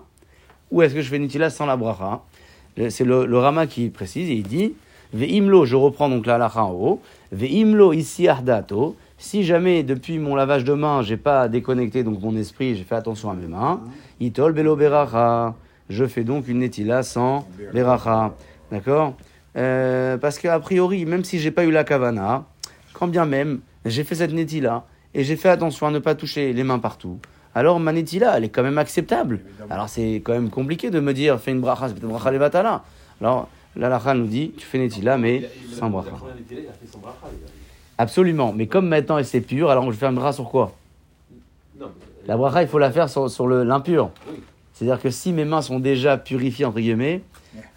ou 0.71 0.83
est-ce 0.83 0.95
que 0.95 1.01
je 1.01 1.09
fais 1.09 1.19
netila 1.19 1.51
sans 1.51 1.67
la 1.67 1.77
bracha? 1.77 2.23
C'est 2.91 3.05
le, 3.05 3.39
Rama 3.39 3.67
qui 3.67 3.89
précise 3.89 4.29
et 4.31 4.35
il 4.35 4.43
dit 4.43 4.75
Ve'imlo, 5.13 5.65
je 5.65 5.77
reprends 5.77 6.09
donc 6.09 6.27
la 6.27 6.35
halacha 6.35 6.65
en 6.65 6.73
haut. 6.73 7.01
Ve'imlo 7.33 7.93
ici 7.93 8.29
ardato. 8.29 8.97
Si 9.19 9.45
jamais 9.45 9.83
depuis 9.83 10.19
mon 10.19 10.35
lavage 10.35 10.65
de 10.65 10.75
mains, 10.75 11.03
j'ai 11.03 11.17
pas 11.17 11.49
déconnecté 11.49 12.05
donc 12.05 12.21
mon 12.21 12.37
esprit, 12.37 12.77
j'ai 12.77 12.85
fait 12.85 12.97
attention 12.97 13.31
à 13.31 13.35
mes 13.35 13.47
mains. 13.47 13.81
Itol 14.21 14.53
belo 14.53 14.77
beracha. 14.77 15.55
Je 15.89 16.05
fais 16.05 16.25
donc 16.25 16.49
une 16.49 16.59
netila 16.59 17.03
sans 17.03 17.47
beracha. 17.73 18.35
D'accord? 18.71 19.15
Euh, 19.57 20.19
Parce 20.19 20.39
qu'a 20.39 20.59
priori, 20.61 21.07
même 21.07 21.25
si 21.25 21.39
j'ai 21.39 21.51
pas 21.51 21.65
eu 21.65 21.71
la 21.71 21.85
kavana, 21.85 22.45
quand 22.93 23.09
bien 23.09 23.25
même 23.25 23.61
j'ai 23.91 24.05
fait 24.05 24.15
cette 24.15 24.33
netila 24.33 24.85
et 25.15 25.25
j'ai 25.25 25.37
fait 25.37 25.49
attention 25.49 25.87
à 25.87 25.91
ne 25.91 25.99
pas 25.99 26.15
toucher 26.15 26.53
les 26.53 26.63
mains 26.65 26.79
partout, 26.79 27.19
alors 27.55 27.81
ma 27.81 27.93
netila, 27.93 28.37
elle 28.37 28.45
est 28.45 28.49
quand 28.51 28.63
même 28.63 28.79
acceptable. 28.79 29.41
Alors 29.71 29.89
c'est 29.89 30.17
quand 30.17 30.33
même 30.35 30.51
compliqué 30.51 30.91
de 30.91 31.01
me 31.01 31.15
dire 31.15 31.41
fais 31.41 31.53
une 31.53 31.61
bracha, 31.61 31.89
c'est 31.89 31.95
peut-être 31.95 32.09
bracha 32.11 32.31
levatala. 32.31 32.85
Alors 33.21 33.49
la 33.77 33.89
lacha 33.89 34.15
nous 34.15 34.27
dit 34.27 34.53
tu 34.57 34.67
fais 34.67 34.79
netila 34.79 35.17
mais 35.17 35.49
sans 35.73 35.89
bracha. 35.91 36.11
Absolument. 37.99 38.53
Mais 38.53 38.67
comme 38.67 38.89
maintenant 38.89 39.19
c'est 39.25 39.41
pur, 39.41 39.71
alors 39.71 39.91
je 39.91 39.97
faire 39.97 40.11
une 40.11 40.17
bracha 40.17 40.33
sur 40.35 40.49
quoi? 40.51 40.73
Non, 41.81 41.87
mais- 41.87 42.29
La 42.29 42.37
bracha, 42.37 42.63
il 42.63 42.69
faut 42.69 42.79
la 42.79 42.91
faire 42.91 43.09
sur, 43.09 43.31
sur 43.31 43.49
l'impur. 43.49 44.11
C'est-à-dire 44.75 45.01
que 45.01 45.09
si 45.11 45.33
mes 45.33 45.47
mains 45.47 45.63
sont 45.63 45.79
déjà 45.81 46.19
purifiées, 46.19 46.67
entre 46.67 46.81
guillemets, 46.81 47.23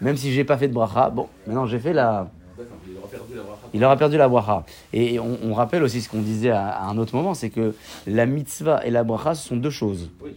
même 0.02 0.16
si 0.18 0.30
j'ai 0.32 0.44
pas 0.44 0.58
fait 0.58 0.68
de 0.68 0.74
bracha, 0.74 1.08
bon, 1.08 1.28
maintenant 1.46 1.64
j'ai 1.66 1.78
fait 1.78 1.94
la, 1.94 2.28
D'accord, 2.58 2.76
il 2.86 2.96
aura 2.98 3.08
perdu 3.08 3.34
la 3.36 3.42
bracha. 3.42 3.59
Il 3.74 3.84
aura 3.84 3.96
perdu 3.96 4.16
la 4.16 4.28
bracha. 4.28 4.64
Et 4.92 5.18
on, 5.18 5.38
on 5.44 5.54
rappelle 5.54 5.82
aussi 5.82 6.00
ce 6.00 6.08
qu'on 6.08 6.20
disait 6.22 6.50
à, 6.50 6.68
à 6.68 6.84
un 6.86 6.98
autre 6.98 7.14
moment, 7.14 7.34
c'est 7.34 7.50
que 7.50 7.74
la 8.06 8.26
mitzvah 8.26 8.84
et 8.86 8.90
la 8.90 9.04
bracha, 9.04 9.34
ce 9.34 9.48
sont 9.48 9.56
deux 9.56 9.70
choses. 9.70 10.10
Oui. 10.22 10.32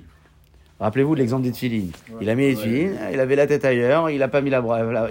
Rappelez-vous 0.80 1.16
de 1.16 1.20
l'exemple 1.20 1.44
des 1.44 1.52
tefilines. 1.52 1.92
Il 2.20 2.30
a 2.30 2.36
mis 2.36 2.44
les 2.44 2.56
tefilines, 2.56 2.98
il 3.14 3.20
avait 3.20 3.36
la 3.36 3.48
tête 3.48 3.64
ailleurs, 3.64 4.10
il 4.10 4.22
a 4.22 4.28
pas 4.28 4.42
mis 4.42 4.50
la 4.50 4.60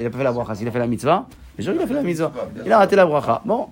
il 0.00 0.06
a 0.06 0.10
pas 0.10 0.18
fait 0.18 0.24
la 0.24 0.32
bracha. 0.32 0.54
S'il 0.54 0.68
a 0.68 0.70
fait 0.70 0.78
la 0.78 0.86
mitzvah, 0.86 1.26
bien 1.56 1.64
sûr, 1.64 1.74
il 1.74 1.80
a 1.80 1.86
fait 1.86 1.94
la 1.94 2.02
mitzvah. 2.02 2.32
Il 2.66 2.72
a 2.72 2.78
raté 2.78 2.96
la 2.96 3.06
bracha. 3.06 3.40
Bon, 3.44 3.68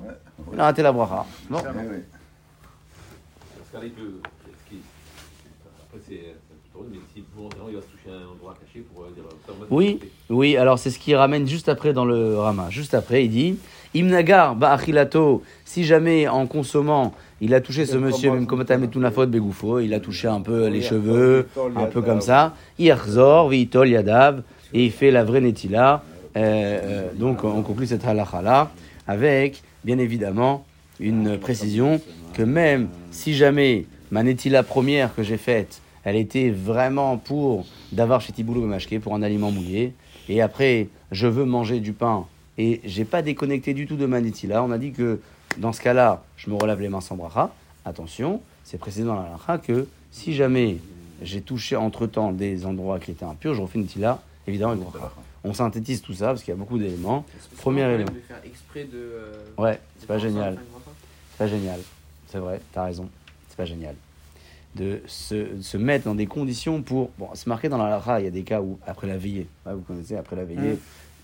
il 0.53 0.59
a 0.61 0.65
raté 0.65 0.83
la 0.83 0.93
bracha. 0.93 1.27
Bon. 1.51 1.59
Oui, 1.59 1.65
oui. 1.91 1.97
Parce 3.59 3.71
qu'avec 3.73 3.93
le. 3.99 4.21
qui- 4.69 4.81
Après, 5.83 6.01
c'est 6.09 6.21
mais 6.91 6.99
il 10.53 10.57
alors 10.57 10.79
c'est 10.79 10.91
ce 10.91 10.99
qu'il 10.99 11.15
ramène 11.17 11.47
juste 11.47 11.69
après 11.69 11.93
dans 11.93 12.05
le 12.05 12.39
Rama. 12.39 12.71
Juste 12.71 12.95
après, 12.95 13.25
il 13.25 13.31
dit 13.31 13.59
Imnagar 13.95 14.55
ba'achilato, 14.55 15.43
si 15.65 15.85
jamais 15.85 16.29
en 16.29 16.47
consommant, 16.47 17.13
il 17.41 17.55
a 17.55 17.61
touché 17.61 17.87
ce 17.87 17.97
monsieur, 17.97 18.31
même 18.31 18.47
comme 18.47 18.65
Tametunafot 18.65 19.27
Begoufo, 19.27 19.81
il 19.81 19.95
a 19.95 20.01
touché 20.01 20.29
un 20.29 20.41
peu 20.41 20.69
les 20.69 20.83
cheveux, 20.83 21.49
un 21.75 21.87
peu 21.87 22.01
comme 22.03 22.21
ça. 22.21 22.55
Iachzor, 22.79 23.49
Vitol 23.49 23.89
Yadav, 23.89 24.43
et 24.73 24.85
il 24.85 24.93
fait 24.93 25.11
la 25.11 25.25
vraie 25.25 25.41
Netila. 25.41 26.03
Euh, 26.37 26.79
euh, 26.85 27.09
donc 27.17 27.43
on 27.43 27.63
conclut 27.63 27.89
cette 27.89 28.05
halakha 28.05 28.41
là 28.41 28.71
avec, 29.09 29.63
bien 29.85 29.99
évidemment, 29.99 30.65
une 31.01 31.39
précision 31.39 32.01
que 32.35 32.43
même 32.45 32.87
si 33.11 33.35
jamais 33.35 33.87
ma 34.13 34.23
Netila 34.23 34.63
première 34.63 35.13
que 35.13 35.25
j'ai 35.25 35.39
faite, 35.39 35.81
elle 36.05 36.15
était 36.15 36.51
vraiment 36.51 37.17
pour 37.17 37.67
d'avoir 37.91 38.21
chez 38.21 38.33
Tiboulou 38.33 38.65
Mashke 38.67 39.01
pour 39.01 39.15
un 39.15 39.23
aliment 39.23 39.51
mouillé, 39.51 39.95
et 40.29 40.41
après 40.41 40.89
je 41.11 41.27
veux 41.27 41.45
manger 41.45 41.81
du 41.81 41.93
pain 41.93 42.27
et 42.59 42.81
j'ai 42.85 43.05
pas 43.05 43.23
déconnecté 43.23 43.75
du 43.75 43.87
tout 43.87 43.97
de 43.97 44.07
ma 44.07 44.19
on 44.19 44.71
a 44.71 44.79
dit 44.79 44.93
que 44.93 45.21
dans 45.59 45.73
ce 45.73 45.81
cas-là, 45.81 46.23
je 46.37 46.51
me 46.51 46.55
relave 46.57 46.81
les 46.81 46.89
mains 46.89 47.01
sans 47.01 47.17
bracha. 47.17 47.51
Attention, 47.85 48.41
c'est 48.65 48.79
précisé 48.79 49.05
dans 49.05 49.15
la 49.15 49.23
halakha 49.23 49.59
que 49.59 49.87
si 50.11 50.35
jamais 50.35 50.79
j'ai 51.23 51.41
touché 51.41 51.77
entre-temps 51.77 52.33
des 52.33 52.67
endroits 52.67 52.99
qui 52.99 53.11
étaient 53.11 53.25
impurs, 53.25 53.55
je 53.55 53.63
refais 53.63 53.79
une 53.79 53.85
Netila, 53.85 54.23
évidemment 54.47 54.73
avec 54.73 54.85
bracha. 54.85 55.13
On 55.43 55.55
synthétise 55.55 56.03
tout 56.03 56.13
ça 56.13 56.27
parce 56.27 56.43
qu'il 56.43 56.53
y 56.53 56.57
a 56.57 56.59
beaucoup 56.59 56.79
d'éléments. 56.79 57.25
Premier 57.59 57.83
élément. 57.95 58.11
De 58.11 58.21
faire 58.21 58.41
exprès 58.45 58.85
de. 58.85 58.91
euh, 58.99 59.33
Ouais, 59.57 59.81
c'est 59.99 60.07
pas 60.07 60.19
génial. 60.19 60.59
C'est 61.31 61.39
pas 61.39 61.47
génial. 61.47 61.81
C'est 62.29 62.39
vrai, 62.39 62.61
t'as 62.73 62.85
raison. 62.85 63.09
C'est 63.49 63.57
pas 63.57 63.65
génial. 63.65 63.95
De 64.77 65.01
se, 65.07 65.61
se 65.63 65.77
mettre 65.79 66.05
dans 66.05 66.15
des 66.15 66.27
conditions 66.27 66.83
pour. 66.83 67.11
Bon, 67.19 67.29
c'est 67.35 67.47
marqué 67.47 67.69
dans 67.71 67.79
la 67.79 67.89
Lara, 67.89 68.21
il 68.21 68.25
y 68.25 68.29
a 68.29 68.31
des 68.31 68.43
cas 68.43 68.61
où, 68.61 68.79
après 68.87 69.07
la 69.07 69.17
veillée, 69.17 69.47
vous 69.65 69.81
connaissez, 69.81 70.17
après 70.17 70.37
la 70.37 70.45
veillée, 70.45 70.75
Mm. 70.75 70.79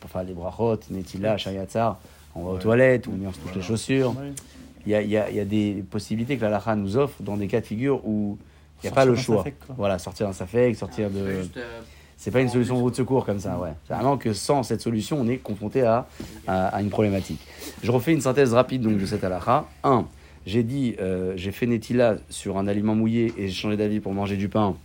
Pour 0.07 0.13
faire 0.21 0.25
les 0.25 0.35
brachot, 0.35 0.79
netila, 0.91 1.37
shayatzar, 1.37 1.99
on 2.37 2.45
va 2.45 2.51
aux 2.53 2.59
toilettes, 2.59 3.09
ou 3.09 3.11
bien 3.13 3.31
on 3.31 3.33
se 3.33 3.41
touche 3.41 3.55
les 3.57 3.63
chaussures. 3.63 4.11
Ouais. 4.11 4.33
Il 4.87 4.93
y 4.93 4.95
a, 4.95 5.03
il 5.03 5.11
y, 5.11 5.17
a, 5.17 5.29
il 5.31 5.37
y 5.37 5.41
a 5.41 5.45
des 5.45 5.83
possibilités 5.91 6.37
que 6.37 6.43
la 6.43 6.51
Lara 6.51 6.77
nous 6.77 6.97
offre 6.97 7.21
dans 7.21 7.37
des 7.37 7.49
cas 7.49 7.61
de 7.61 7.67
figure 7.67 8.07
où 8.07 8.39
il 8.85 8.87
n'y 8.87 8.89
a 8.89 8.91
Sortir 8.91 8.95
pas 8.95 9.05
le 9.05 9.17
choix. 9.17 9.37
safek. 9.39 9.55
Voilà, 9.77 9.99
sortir 9.99 10.27
d'un 10.29 10.33
safek, 10.33 10.77
sortir 10.77 11.11
de. 11.11 11.41
Juste, 11.43 11.57
euh, 11.57 11.81
C'est 12.17 12.31
pas 12.31 12.41
une 12.41 12.49
solution 12.49 12.77
route 12.77 12.93
de 12.93 12.97
secours 12.99 13.27
comme 13.27 13.41
ça, 13.41 13.59
ouais. 13.59 13.73
C'est 13.89 13.95
vraiment 13.95 14.17
que 14.17 14.33
sans 14.33 14.63
cette 14.63 14.81
solution, 14.81 15.19
on 15.21 15.27
est 15.27 15.39
confronté 15.39 15.83
à, 15.83 16.07
à, 16.47 16.69
à 16.69 16.81
une 16.83 16.91
problématique. 16.91 17.41
Je 17.83 17.91
refais 17.91 18.13
une 18.13 18.21
synthèse 18.21 18.55
rapide 18.55 18.83
donc 18.83 18.97
de 18.99 19.07
cette 19.07 19.25
halakha. 19.25 19.65
1. 19.83 20.05
J'ai 20.47 20.63
dit, 20.63 20.95
euh, 21.01 21.33
j'ai 21.35 21.51
fait 21.51 21.67
netila 21.67 22.19
sur 22.31 22.57
un 22.59 22.69
aliment 22.69 22.95
mouillé 22.95 23.35
et 23.37 23.49
j'ai 23.49 23.55
changé 23.55 23.77
d'avis 23.77 23.99
pour 23.99 24.13
manger 24.15 24.37
du 24.37 24.49
pain. 24.49 24.77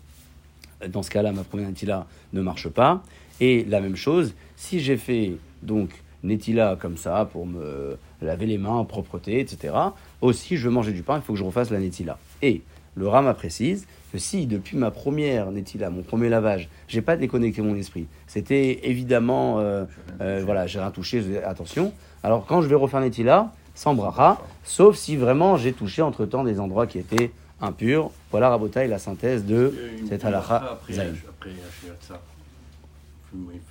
Dans 0.90 1.04
ce 1.04 1.12
cas-là, 1.12 1.32
ma 1.32 1.44
première 1.44 1.68
netila 1.70 2.08
ne 2.34 2.42
marche 2.42 2.70
pas. 2.70 3.04
Et 3.42 3.66
la 3.68 3.82
même 3.82 3.96
chose, 3.96 4.34
si 4.56 4.80
j'ai 4.80 4.96
fait 4.96 5.34
donc 5.64 5.90
netila 6.24 6.78
comme 6.80 6.96
ça 6.96 7.28
pour 7.30 7.48
me 7.48 7.98
laver 8.22 8.46
les 8.46 8.60
mains, 8.60 8.84
propreté, 8.86 9.40
etc. 9.40 9.74
Aussi, 10.22 10.58
je 10.58 10.66
veux 10.66 10.74
manger 10.74 10.94
du 10.94 11.02
pain, 11.02 11.18
il 11.18 11.22
faut 11.24 11.34
que 11.34 11.40
je 11.40 11.44
refasse 11.44 11.72
la 11.72 11.80
netila. 11.80 12.20
Et 12.44 12.62
le 12.96 13.08
Rama 13.08 13.34
précise 13.34 13.88
que 14.12 14.20
si 14.20 14.46
depuis 14.46 14.78
ma 14.78 14.92
première 14.92 15.52
netila, 15.52 15.90
mon 15.90 16.04
premier 16.04 16.30
lavage, 16.30 16.70
j'ai 16.88 17.02
pas 17.02 17.18
déconnecté 17.18 17.64
mon 17.64 17.76
esprit, 17.76 18.06
c'était 18.28 18.82
évidemment, 18.84 19.60
euh, 19.60 19.86
euh, 20.22 20.44
voilà, 20.46 20.68
j'ai 20.68 20.80
rien 20.80 20.92
touché, 20.92 21.24
attention. 21.44 21.94
Alors 22.22 22.46
quand 22.46 22.62
je 22.62 22.68
vais 22.68 22.76
refaire 22.76 23.00
netila, 23.00 23.52
sans 23.74 23.96
bracha, 23.96 24.40
sauf 24.64 24.96
si 24.98 25.16
vraiment 25.16 25.58
j'ai 25.58 25.74
touché 25.74 26.04
entre 26.04 26.26
temps 26.26 26.44
des 26.44 26.60
endroits 26.60 26.86
qui 26.86 27.00
étaient 27.00 27.32
impurs. 27.62 28.12
Voilà 28.30 28.50
Rabotaï, 28.50 28.88
la 28.88 29.00
synthèse 29.00 29.46
de 29.46 29.74
cette 30.08 30.26
halakha 30.26 30.58
Après, 30.58 31.00
après 31.00 31.52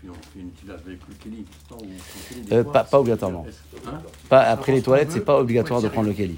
fait 0.00 0.08
on 0.08 0.14
fait 0.14 0.40
une 0.40 0.50
tilade 0.52 0.80
avec 0.86 0.98
le 1.08 1.14
kéli. 1.14 1.42
tout 1.44 1.52
le 1.64 1.76
temps, 1.76 1.84
ou 1.84 1.88
on 1.94 1.98
fait 1.98 2.40
des 2.40 2.52
Euh, 2.56 2.64
pas- 2.64 2.84
pas 2.84 3.00
obligatoirement. 3.00 3.46
Hein 3.86 4.00
Pas 4.28 4.42
après 4.42 4.72
les 4.72 4.82
toilettes, 4.82 5.10
c'est 5.12 5.24
pas 5.24 5.38
obligatoire 5.38 5.82
de 5.82 5.88
prendre 5.88 6.08
le 6.08 6.14
keli, 6.14 6.36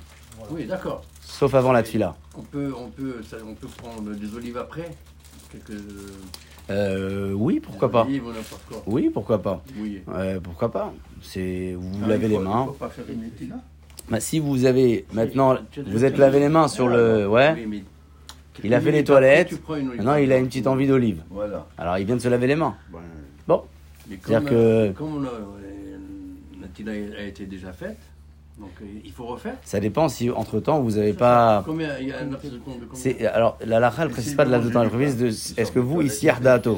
Oui, 0.51 0.67
d'accord. 0.67 1.03
sauf 1.21 1.55
avant 1.55 1.73
la 1.73 1.83
tfila. 1.83 2.17
On 2.37 2.43
peut, 2.43 2.73
on, 2.77 2.89
peut, 2.91 3.17
ça- 3.29 3.37
on 3.47 3.55
peut 3.55 3.69
prendre 3.69 4.11
des 4.15 4.35
olives 4.35 4.57
après 4.59 4.91
Quelques. 5.51 5.79
Euh, 6.71 7.33
oui, 7.33 7.61
pourquoi 7.61 7.91
pas. 7.91 8.07
Oui, 8.87 9.11
pourquoi 9.11 9.43
pas. 9.43 9.63
Oui. 9.77 10.01
Euh, 10.09 10.41
pourquoi 10.41 10.71
pas 10.71 10.95
C'est 11.21 11.75
vous 11.77 11.93
vous 11.93 12.09
lavez 12.09 12.29
les 12.29 12.39
mains. 12.39 12.73
Pas 12.79 12.89
faire 12.89 13.05
une 13.11 13.31
Bah, 14.09 14.21
si 14.21 14.39
vous 14.39 14.65
avez 14.65 15.05
maintenant, 15.13 15.57
vous 15.87 16.05
êtes 16.05 16.17
lavé 16.19 16.41
les 16.41 16.49
mains 16.49 16.69
sur 16.69 16.89
le, 16.89 17.29
ouais. 17.29 17.53
Oui, 17.57 17.67
mais 17.67 17.85
Il 18.63 18.75
a 18.75 18.81
fait 18.81 18.93
les 18.93 19.05
toilettes. 19.05 19.53
Maintenant, 19.69 20.17
il 20.17 20.33
a 20.33 20.39
une 20.39 20.47
petite 20.47 20.67
envie 20.67 20.87
d'olive. 20.87 21.23
Voilà. 21.31 21.67
Alors, 21.79 21.99
il 21.99 22.07
vient 22.07 22.17
de 22.17 22.21
se 22.21 22.29
laver 22.29 22.47
les 22.47 22.57
mains. 22.57 22.75
Bon, 23.49 23.63
C'est-à-dire 24.09 24.49
que- 24.49 24.91
comme 24.93 25.27
la 26.61 26.69
tila 26.69 26.93
a 26.93 27.23
été 27.25 27.47
déjà 27.47 27.73
faite, 27.73 27.99
donc 28.59 28.71
euh, 28.83 28.85
il 29.05 29.11
faut 29.11 29.25
refaire. 29.27 29.55
ça 29.65 29.81
dépend 29.81 30.09
si 30.09 30.31
entre 30.31 30.61
temps 30.61 30.81
vous 30.81 30.99
avez 30.99 31.13
pas. 31.15 31.63
Combien 31.67 31.99
Il 31.99 32.09
y 32.09 32.13
a 32.13 32.19
un 32.19 32.29
C'est 32.93 33.27
alors 33.27 33.59
la 33.65 33.81
lacha, 33.81 34.03
elle 34.03 34.11
précise 34.11 34.35
pas 34.35 34.45
de 34.45 34.51
la 34.51 34.61
temps, 34.61 34.83
elle 34.83 34.91
précise 34.91 35.17
de. 35.17 35.27
Est-ce 35.61 35.73
que 35.73 35.79
vous 35.79 36.03
ici 36.03 36.29
Ardato, 36.29 36.75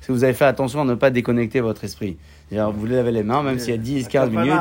est-ce 0.00 0.08
que 0.08 0.12
vous 0.12 0.24
avez 0.24 0.34
fait 0.34 0.44
attention 0.44 0.82
à 0.82 0.84
ne 0.84 0.94
pas 0.94 1.10
déconnecter 1.10 1.60
votre 1.60 1.84
esprit 1.84 2.16
C'est-à-dire, 2.52 2.70
vous 2.70 2.84
lavez 2.84 3.12
les 3.12 3.22
mains, 3.22 3.42
même 3.42 3.58
s'il 3.58 3.70
y 3.70 3.74
a 3.74 3.78
10, 3.78 4.08
15 4.08 4.28
minutes. 4.28 4.52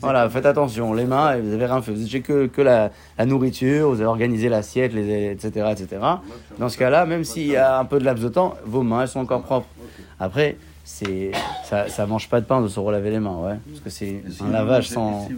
Voilà, 0.00 0.30
faites 0.30 0.46
attention, 0.46 0.92
les 0.92 1.06
mains, 1.06 1.36
vous 1.38 1.52
avez 1.52 1.66
rien 1.66 1.82
fait. 1.82 1.90
Vous 1.90 2.00
avez 2.00 2.20
que, 2.20 2.46
que 2.46 2.62
la, 2.62 2.92
la 3.18 3.26
nourriture, 3.26 3.88
vous 3.88 3.96
avez 3.96 4.06
organisé 4.06 4.48
l'assiette, 4.48 4.94
les, 4.94 5.32
etc., 5.32 5.66
etc. 5.72 6.00
Dans 6.60 6.68
ce 6.68 6.78
cas-là, 6.78 7.04
même 7.04 7.24
s'il 7.24 7.48
y 7.48 7.56
a 7.56 7.80
un 7.80 7.84
peu 7.84 7.98
de 7.98 8.04
laps 8.04 8.22
de 8.22 8.28
temps, 8.28 8.54
vos 8.64 8.82
mains, 8.82 9.02
elles 9.02 9.08
sont 9.08 9.18
encore 9.18 9.42
propres. 9.42 9.66
Après, 10.20 10.56
c'est, 10.84 11.32
ça, 11.64 11.88
ça 11.88 12.06
mange 12.06 12.28
pas 12.28 12.40
de 12.40 12.46
pain 12.46 12.60
de 12.60 12.68
se 12.68 12.78
relaver 12.78 13.10
les 13.10 13.18
mains, 13.18 13.38
ouais. 13.44 13.56
Parce 13.70 13.80
que 13.80 13.90
c'est 13.90 14.22
un 14.40 14.52
lavage 14.52 14.88
sans. 14.90 15.28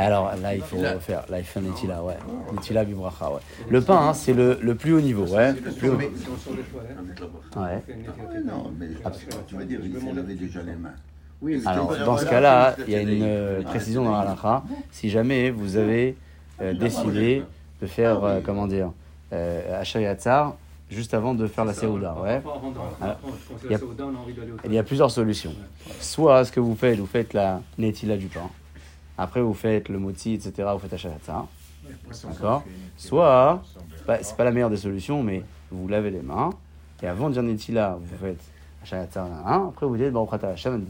Alors 0.00 0.32
là, 0.40 0.54
il 0.54 0.62
faut 0.62 0.80
Là. 0.80 0.98
faire, 1.00 1.24
là, 1.28 1.38
il 1.40 1.44
fait 1.44 1.58
un 1.58 1.62
netila, 1.62 2.02
ouais. 2.04 2.16
Netila 2.52 2.84
bibracha, 2.84 3.30
ouais. 3.32 3.40
Le 3.68 3.80
pain, 3.80 3.96
hein, 4.08 4.14
c'est 4.14 4.32
le, 4.32 4.56
le 4.62 4.74
plus 4.76 4.92
haut 4.94 5.00
niveau, 5.00 5.24
ouais. 5.26 5.52
Le 5.52 5.72
plus 5.72 5.90
haut- 5.90 5.96
Ouais. 5.96 6.08
Ah 7.56 7.60
non, 8.44 8.72
mais 8.78 8.86
tu 9.48 9.56
vas 9.56 9.64
dire, 9.64 9.80
il 9.82 10.00
s'est 10.00 10.12
lavé 10.12 10.34
déjà 10.34 10.62
les 10.62 10.76
mains. 10.76 10.90
Oui, 11.42 11.60
mais 11.64 11.70
Alors, 11.70 11.96
dans 12.04 12.16
ce 12.16 12.26
cas-là, 12.26 12.76
il 12.86 12.92
y 12.92 12.96
a 12.96 13.00
une 13.00 13.22
euh, 13.22 13.62
précision 13.62 14.04
dans 14.04 14.12
la 14.12 14.20
halakha. 14.20 14.62
Si 14.90 15.10
jamais 15.10 15.50
vous 15.50 15.76
avez 15.76 16.16
euh, 16.60 16.74
décidé 16.74 17.42
de 17.80 17.86
faire, 17.86 18.22
euh, 18.24 18.40
comment 18.44 18.66
dire, 18.66 18.90
euh, 19.32 19.82
juste 20.90 21.12
avant 21.14 21.34
de 21.34 21.46
faire 21.46 21.64
la 21.64 21.74
Seouda, 21.74 22.16
ouais. 22.22 22.40
Alors, 23.00 23.16
il 23.64 23.70
y 23.70 23.74
a- 23.74 23.78
Il 24.64 24.72
y 24.72 24.78
a 24.78 24.82
plusieurs 24.82 25.10
solutions. 25.10 25.54
Soit 26.00 26.44
ce 26.44 26.52
que 26.52 26.60
vous 26.60 26.74
faites, 26.74 26.98
vous 26.98 27.06
faites 27.06 27.34
la 27.34 27.60
netila 27.78 28.16
du 28.16 28.26
pain. 28.26 28.48
Après, 29.18 29.40
vous 29.40 29.52
faites 29.54 29.88
le 29.88 29.98
moti, 29.98 30.34
etc. 30.34 30.68
Vous 30.72 30.78
faites 30.78 30.92
Achat 30.92 31.10
Yatzar. 31.10 31.46
D'accord 32.24 32.64
Soit, 32.96 33.62
bah, 34.06 34.18
c'est 34.22 34.36
pas 34.36 34.44
la 34.44 34.52
meilleure 34.52 34.70
des 34.70 34.76
solutions, 34.76 35.22
mais 35.22 35.42
vous 35.70 35.88
lavez 35.88 36.10
les 36.10 36.22
mains. 36.22 36.50
Et 37.02 37.06
avant 37.06 37.28
de 37.28 37.34
dire 37.34 37.42
netila, 37.42 37.98
vous 38.00 38.16
faites 38.16 38.40
Achat 38.82 38.98
Yatzar, 38.98 39.26
hein, 39.26 39.66
après 39.70 39.86
vous 39.86 39.96
dites 39.96 40.12
Baruch 40.12 40.30
Hashem. 40.42 40.84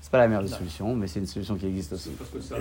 C'est 0.00 0.12
pas 0.12 0.18
la 0.18 0.28
meilleure 0.28 0.42
des 0.42 0.48
solutions, 0.48 0.94
mais 0.94 1.08
c'est 1.08 1.18
une 1.18 1.26
solution 1.26 1.56
qui 1.56 1.66
existe 1.66 1.92
aussi. 1.94 2.10
Parce 2.10 2.30
que 2.30 2.40
ça, 2.40 2.54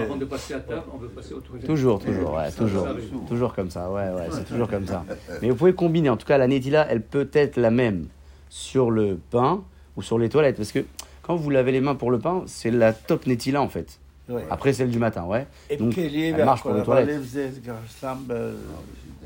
avant 0.00 0.16
de 0.16 0.24
passer 0.24 0.54
à 0.54 0.60
table, 0.60 0.82
on 0.92 0.96
veut 0.96 1.08
passer 1.08 1.32
autour 1.32 1.56
de 1.56 1.64
Toujours, 1.64 2.00
toujours, 2.00 2.34
ouais, 2.34 2.50
toujours. 2.50 2.88
Toujours 3.28 3.54
comme 3.54 3.70
ça, 3.70 3.88
ouais, 3.90 4.10
ouais, 4.10 4.28
c'est 4.32 4.44
toujours 4.44 4.68
comme 4.68 4.86
ça. 4.86 5.04
Mais 5.40 5.50
vous 5.50 5.56
pouvez 5.56 5.74
combiner. 5.74 6.10
En 6.10 6.16
tout 6.16 6.26
cas, 6.26 6.38
la 6.38 6.48
netila, 6.48 6.86
elle 6.90 7.02
peut 7.02 7.28
être 7.34 7.56
la 7.56 7.70
même 7.70 8.08
sur 8.48 8.90
le 8.90 9.18
pain 9.30 9.62
ou 9.96 10.02
sur 10.02 10.18
les 10.18 10.28
toilettes. 10.28 10.56
Parce 10.56 10.72
que 10.72 10.84
quand 11.22 11.36
vous 11.36 11.50
lavez 11.50 11.70
les 11.70 11.80
mains 11.80 11.94
pour 11.94 12.10
le 12.10 12.18
pain, 12.18 12.42
c'est 12.46 12.70
la 12.70 12.92
top 12.92 13.26
netila 13.26 13.62
en 13.62 13.68
fait. 13.68 14.00
Après, 14.50 14.72
celle 14.72 14.90
du 14.90 14.98
matin, 14.98 15.24
ouais. 15.24 15.46
Donc, 15.78 15.94
elle 16.30 16.44
marche 16.44 16.62
pour 16.62 16.70
les 16.72 16.80
toilettes. 16.84 17.08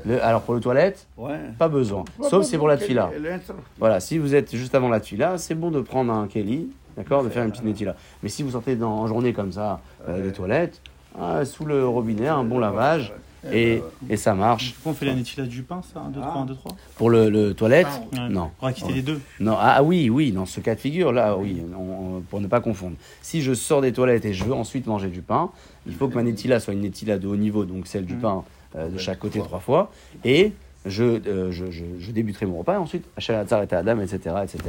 Le- 0.05 0.23
alors, 0.23 0.41
pour 0.41 0.55
les 0.55 0.61
toilettes, 0.61 1.07
pas 1.57 1.67
besoin. 1.67 2.03
Sauf 2.29 2.43
si 2.43 2.51
c'est 2.51 2.57
pour 2.57 2.67
la 2.67 2.77
tefila. 2.77 3.09
Voilà, 3.79 3.99
si 3.99 4.17
vous 4.17 4.35
êtes 4.35 4.55
juste 4.55 4.73
avant 4.75 4.89
la 4.89 4.99
tefila, 4.99 5.37
c'est 5.37 5.55
bon 5.55 5.71
de 5.71 5.81
prendre 5.81 6.11
un 6.13 6.27
keli, 6.27 6.69
d'accord, 6.95 7.23
de 7.23 7.29
faire 7.29 7.43
une 7.43 7.51
petite 7.51 7.63
netila. 7.65 7.95
Mais 8.23 8.29
si 8.29 8.43
vous 8.43 8.51
sortez 8.51 8.75
dans, 8.75 8.91
en 8.91 9.07
journée 9.07 9.33
comme 9.33 9.51
ça 9.51 9.79
euh, 10.07 10.21
des 10.23 10.31
toilettes, 10.31 10.81
ah, 11.19 11.45
sous 11.45 11.65
le 11.65 11.87
robinet, 11.87 12.27
un 12.27 12.43
bon 12.43 12.59
lavage, 12.59 13.13
et, 13.51 13.81
et 14.09 14.17
ça 14.17 14.33
marche. 14.33 14.75
On 14.85 14.93
fait 14.93 15.05
la 15.05 15.13
netila 15.13 15.45
du 15.45 15.63
pain, 15.63 15.81
ça 15.93 15.99
1, 16.01 16.09
2, 16.09 16.19
3, 16.19 16.33
1, 16.41 16.45
2, 16.45 16.55
3 16.55 16.75
Pour 16.95 17.09
le, 17.09 17.29
le 17.29 17.53
toilette, 17.53 17.87
Ouais. 18.13 18.29
non. 18.29 18.51
On 18.61 18.65
va 18.67 18.73
quitter 18.73 18.93
les 18.93 19.01
deux. 19.01 19.19
Non, 19.39 19.55
ah 19.59 19.75
ah 19.77 19.83
oui, 19.83 20.09
oui, 20.09 20.31
dans 20.31 20.45
ce 20.45 20.59
cas 20.59 20.75
de 20.75 20.79
figure, 20.79 21.11
là, 21.11 21.37
oui, 21.37 21.61
on- 21.77 22.21
pour 22.29 22.41
ne 22.41 22.47
pas 22.47 22.59
confondre. 22.61 22.95
Si 23.21 23.41
je 23.41 23.53
sors 23.53 23.81
des 23.81 23.93
toilettes 23.93 24.25
et 24.25 24.33
je 24.33 24.43
veux 24.43 24.53
ensuite 24.53 24.87
manger 24.87 25.09
du 25.09 25.21
pain, 25.21 25.51
il 25.85 25.93
faut 25.93 26.07
que 26.07 26.15
ma 26.15 26.23
netila 26.23 26.59
soit 26.59 26.73
une 26.73 26.81
netila 26.81 27.17
de 27.17 27.27
haut 27.27 27.35
niveau, 27.37 27.65
donc 27.65 27.87
celle 27.87 28.05
du 28.05 28.15
pain 28.15 28.43
euh, 28.75 28.89
de 28.89 28.97
chaque 28.97 29.19
côté 29.19 29.39
trois 29.39 29.59
fois, 29.59 29.91
et 30.25 30.51
je, 30.85 31.03
euh, 31.03 31.51
je, 31.51 31.71
je, 31.71 31.83
je 31.99 32.11
débuterai 32.11 32.45
mon 32.45 32.59
repas, 32.59 32.73
et 32.73 32.77
ensuite, 32.77 33.05
Shalatzar 33.17 33.63
et 33.63 33.73
Adam, 33.73 33.99
etc., 34.01 34.35
etc. 34.43 34.59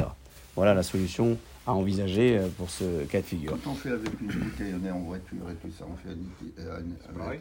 Voilà 0.56 0.75
la 0.75 0.82
solution 0.82 1.37
à 1.66 1.72
envisager 1.75 2.38
euh, 2.38 2.48
pour 2.56 2.70
ce 2.70 3.04
cas 3.04 3.20
de 3.20 3.26
figure. 3.26 3.52
Quand 3.64 3.70
on 3.72 3.75
fait 3.75 3.90
avec 3.90 4.08
une 4.20 4.28
bouteille, 4.28 4.75
on 4.82 4.87
est 4.87 4.90
en 4.90 5.00
voiture 5.00 5.37
et 5.50 5.54
tout 5.66 5.72
ça, 5.78 5.84
on 5.90 5.96
fait 5.96 6.14
une, 6.14 6.64
euh, 6.64 6.80
une- 6.80 7.20
avec 7.22 7.40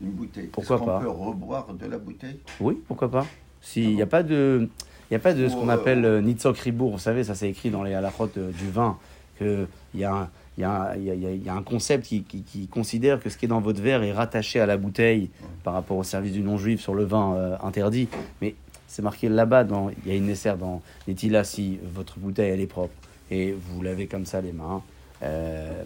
une 0.00 0.10
bouteille. 0.10 0.46
Pourquoi 0.52 0.84
pas 0.84 1.00
peut 1.00 1.08
reboire 1.08 1.68
de 1.74 1.86
la 1.86 1.98
bouteille? 1.98 2.38
Oui, 2.60 2.78
pourquoi 2.86 3.10
pas 3.10 3.26
S'il 3.60 3.94
n'y 3.94 4.02
a 4.02 4.06
pas 4.06 4.22
de... 4.22 4.68
Il 5.10 5.14
n'y 5.14 5.16
a 5.16 5.20
pas 5.20 5.32
de 5.32 5.48
ce 5.48 5.54
qu'on 5.54 5.70
euh, 5.70 5.72
appelle 5.72 6.04
euh, 6.04 6.20
Nitzok 6.20 6.58
Ribour, 6.58 6.90
vous 6.92 6.98
savez, 6.98 7.24
ça 7.24 7.34
c'est 7.34 7.48
écrit 7.48 7.70
dans 7.70 7.82
les 7.82 7.94
halachot 7.94 8.28
euh, 8.36 8.50
du 8.52 8.70
vin, 8.70 8.98
qu'il 9.38 9.66
y 9.94 10.00
y, 10.00 10.04
a, 10.04 10.12
un- 10.14 10.28
il 10.58 11.02
y, 11.02 11.06
y 11.06 11.26
a- 11.26 11.34
y 11.34 11.48
un 11.48 11.62
concept 11.62 12.04
qui, 12.04 12.24
qui, 12.24 12.42
qui 12.42 12.66
considère 12.66 13.18
que 13.18 13.30
ce 13.30 13.38
qui 13.38 13.46
est 13.46 13.48
dans 13.48 13.60
votre 13.62 13.80
verre 13.80 14.02
est 14.02 14.12
rattaché 14.12 14.60
à 14.60 14.66
la 14.66 14.76
bouteille 14.76 15.30
par 15.64 15.72
rapport 15.72 15.96
au 15.96 16.02
service 16.04 16.32
du 16.32 16.40
non-juif 16.42 16.80
sur 16.82 16.94
le 16.94 17.04
vin 17.04 17.34
euh, 17.36 17.56
interdit. 17.62 18.08
Mais 18.42 18.54
c'est 18.86 19.00
marqué 19.00 19.30
là-bas, 19.30 19.64
dans, 19.64 19.88
il 20.04 20.12
y 20.12 20.14
a 20.14 20.14
une 20.18 20.26
nécessaire 20.26 20.58
dans 20.58 20.82
tilas, 21.16 21.44
si 21.44 21.78
votre 21.94 22.18
bouteille 22.18 22.50
elle 22.50 22.60
est 22.60 22.66
propre 22.66 22.92
et 23.30 23.52
vous 23.52 23.80
lavez 23.82 24.06
comme 24.08 24.26
ça 24.26 24.42
les 24.42 24.52
mains. 24.52 24.82
euh, 25.22 25.82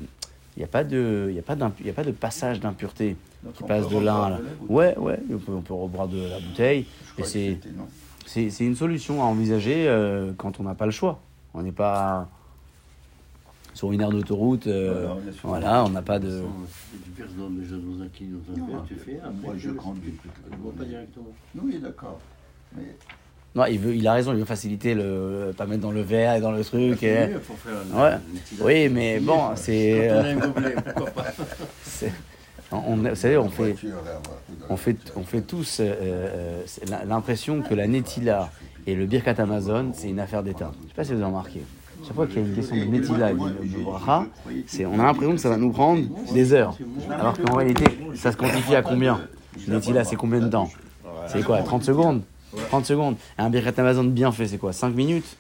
il 0.57 0.61
n'y 0.61 0.65
a, 0.65 0.69
pas 0.69 0.83
de- 0.85 1.27
il 1.31 1.37
y 1.37 1.39
a, 1.39 1.43
pas 1.43 1.57
y 1.85 1.91
a 1.91 1.93
pas 1.93 2.05
de 2.05 2.11
passage 2.11 2.59
d'impureté 2.61 3.17
qui 3.55 3.63
passe 3.65 3.89
de 3.89 3.99
l'un 3.99 4.23
à 4.23 4.31
la... 4.31 4.37
de 4.39 4.43
la 4.45 4.51
bouteille. 4.51 4.77
Ouais, 4.77 4.99
ouais, 4.99 5.19
on 5.33 5.39
peut, 5.39 5.53
on 5.53 5.61
peut 5.63 5.75
reboire 5.75 6.09
de 6.09 6.23
la 6.29 6.41
bouteille. 6.41 6.87
Je 7.05 7.11
Et 7.11 7.13
crois 7.15 7.25
que 7.25 7.31
c'est 7.31 7.59
c'est 8.27 8.51
c'est 8.51 8.65
une 8.65 8.77
solution 8.77 9.21
à 9.23 9.27
envisager 9.27 9.89
euh, 9.89 10.33
quand 10.37 10.61
on 10.61 10.63
n'a 10.63 10.75
pas 10.75 10.87
le 10.87 10.93
choix. 10.93 11.21
On 11.55 11.63
n'est 11.63 11.73
pas 11.73 12.29
sur 13.75 13.91
une 13.93 14.01
aire 14.01 14.11
d'autoroute. 14.11 14.67
euh, 14.67 15.09
Voilà, 15.43 15.85
on 15.85 15.89
n'a 15.91 16.03
pas 16.03 16.19
de. 16.19 16.43
Tu 17.05 17.11
verses 17.21 17.33
dans, 17.35 17.51
déjà 17.51 17.75
dans 17.77 18.03
un 18.03 18.09
kilo, 18.09 18.39
dans 18.49 18.55
un 18.55 18.59
Non, 18.59 18.67
verre, 18.73 18.85
tu 18.87 18.95
fais. 18.95 19.19
Après, 19.19 19.33
moi, 19.43 19.55
je 19.59 19.71
conduis. 19.71 20.15
Tu 20.23 20.51
ne 20.51 20.57
bois 20.57 20.73
pas 20.79 20.85
directement. 20.85 21.27
Oui, 21.63 21.79
d'accord. 21.83 22.19
Mais 22.77 22.97
Non, 23.55 23.65
il, 23.67 23.79
veut, 23.79 23.95
il 23.95 24.07
a 24.07 24.15
raison, 24.15 24.33
il 24.33 24.39
veut 24.39 24.45
faciliter 24.47 24.95
le. 24.95 25.53
pas 25.57 25.67
mettre 25.67 25.83
dans 25.83 25.91
le 25.91 26.01
verre 26.03 26.37
et 26.37 26.41
dans 26.41 26.53
le 26.53 26.65
truc. 26.65 27.03
et- 27.03 27.27
mieux 27.29 27.39
pour 27.41 27.59
faire 27.59 27.75
un- 27.93 28.01
Ouais. 28.03 28.13
un 28.13 28.19
petit 28.19 28.63
Oui, 28.63 28.89
mais 28.89 29.21
bon, 29.21 29.51
c'est. 29.57 30.09
Quand 30.11 30.15
on 30.15 30.25
a 30.25 30.29
un 30.29 30.37
gobelet, 30.37 30.75
pourquoi 30.95 31.11
pas 31.11 31.25
c'est- 31.83 32.13
on, 32.73 32.97
vous 32.97 33.15
savez, 33.15 33.37
on 33.39 33.49
fait. 33.49 33.77
on 34.69 34.77
fait, 34.77 34.97
on 35.17 35.23
fait 35.23 35.41
tous 35.43 35.81
euh, 35.81 35.95
euh, 36.03 36.63
l'impression 37.07 37.63
que 37.63 37.75
la 37.75 37.87
Netila 37.87 38.51
et 38.87 38.95
le 38.95 39.07
Birkat 39.07 39.35
Amazon, 39.39 39.93
c'est 39.95 40.09
une 40.09 40.21
affaire 40.21 40.43
d'État. 40.43 40.73
Je 40.79 40.85
ne 40.85 40.89
sais 40.89 40.95
pas 40.95 41.05
si 41.05 41.11
vous 41.11 41.19
avez 41.19 41.27
remarqué. 41.27 41.63
Chaque 42.05 42.15
fois 42.15 42.27
qu'il 42.27 42.43
y 42.43 42.45
a 42.45 42.49
une 42.49 42.55
question 42.55 42.77
de 42.77 42.85
Netila 42.85 43.31
et 43.31 43.35
de 43.35 43.85
Bracha, 43.85 44.27
on 44.87 44.99
a 44.99 45.05
l'impression 45.05 45.33
que 45.33 45.41
ça 45.41 45.51
va 45.51 45.57
nous 45.57 45.71
prendre 45.71 46.03
des 46.33 46.53
heures. 46.53 46.77
Alors 47.11 47.39
qu'en 47.41 47.57
réalité, 47.57 47.85
ça 48.15 48.33
se 48.33 48.37
quantifie 48.37 48.75
à 48.75 48.83
combien? 48.83 49.21
Netila, 49.69 50.05
c'est 50.05 50.17
combien 50.17 50.41
de 50.41 50.49
temps? 50.49 50.69
C'est 51.29 51.45
quoi 51.45 51.63
30 51.63 51.85
secondes? 51.85 52.23
30 52.69 52.85
secondes. 52.87 53.17
Un 53.39 53.51
Birkat 53.51 53.81
Amazon 53.81 54.05
bien 54.05 54.33
fait, 54.33 54.47
c'est 54.49 54.59
quoi? 54.59 54.73
5 54.73 54.95
minutes? 54.95 55.37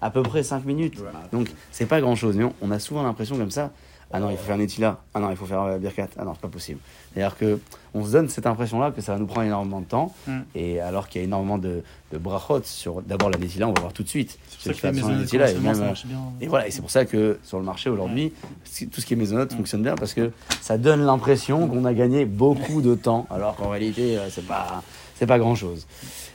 À 0.00 0.10
peu 0.10 0.22
près 0.22 0.42
5 0.42 0.64
minutes. 0.64 0.98
Donc, 1.32 1.48
c'est 1.72 1.86
pas 1.86 2.00
grand 2.00 2.14
chose. 2.14 2.36
Mais 2.36 2.44
on, 2.44 2.52
on 2.62 2.70
a 2.70 2.78
souvent 2.78 3.02
l'impression 3.02 3.36
comme 3.36 3.50
ça. 3.50 3.72
Ah 4.12 4.20
non, 4.20 4.30
il 4.30 4.36
faut 4.36 4.44
faire 4.44 4.56
Netila. 4.58 5.00
Ah 5.12 5.20
non, 5.20 5.30
il 5.30 5.36
faut 5.36 5.46
faire 5.46 5.62
euh, 5.62 5.78
Birkat. 5.78 6.08
Ah 6.18 6.24
non, 6.24 6.34
c'est 6.34 6.40
pas 6.40 6.48
possible. 6.48 6.78
C'est-à-dire 7.12 7.36
que 7.36 7.58
on 7.94 8.04
se 8.04 8.12
donne 8.12 8.28
cette 8.28 8.46
impression-là 8.46 8.90
que 8.92 9.00
ça 9.00 9.12
va 9.12 9.18
nous 9.18 9.26
prendre 9.26 9.46
énormément 9.46 9.80
de 9.80 9.86
temps. 9.86 10.14
Mm. 10.26 10.38
Et 10.54 10.80
alors 10.80 11.08
qu'il 11.08 11.20
y 11.20 11.24
a 11.24 11.26
énormément 11.26 11.58
de, 11.58 11.82
de 12.12 12.18
brachot 12.18 12.60
sur 12.64 13.02
d'abord 13.02 13.30
la 13.30 13.38
Netila, 13.38 13.66
on 13.68 13.72
va 13.72 13.80
voir 13.80 13.92
tout 13.92 14.02
de 14.02 14.08
suite. 14.08 14.38
C'est 14.60 14.70
pour 14.72 14.80
ça 14.80 14.90
que 14.90 14.96
les 14.96 15.02
Netila, 15.22 15.50
et 15.50 15.54
ça 15.54 15.58
euh, 15.58 15.60
bien. 16.04 16.18
et 16.40 16.46
voilà, 16.46 16.68
et 16.68 16.70
c'est 16.70 16.80
pour 16.80 16.90
ça 16.90 17.04
que 17.04 17.38
sur 17.42 17.58
le 17.58 17.64
marché 17.64 17.90
aujourd'hui, 17.90 18.32
c'est- 18.64 18.86
tout 18.86 19.00
ce 19.00 19.06
qui 19.06 19.14
est 19.14 19.16
maisonnote 19.16 19.52
fonctionne 19.52 19.82
bien 19.82 19.94
parce 19.96 20.14
que 20.14 20.30
ça 20.60 20.78
donne 20.78 21.04
l'impression 21.04 21.66
qu'on 21.68 21.84
a 21.84 21.92
gagné 21.94 22.24
beaucoup 22.24 22.82
de 22.82 22.94
temps, 22.94 23.26
alors 23.30 23.56
qu'en 23.56 23.68
réalité, 23.70 24.16
euh, 24.18 24.28
c'est 24.30 24.46
pas, 24.46 24.82
c'est 25.16 25.26
pas 25.26 25.38
grand 25.38 25.54
chose. 25.54 25.86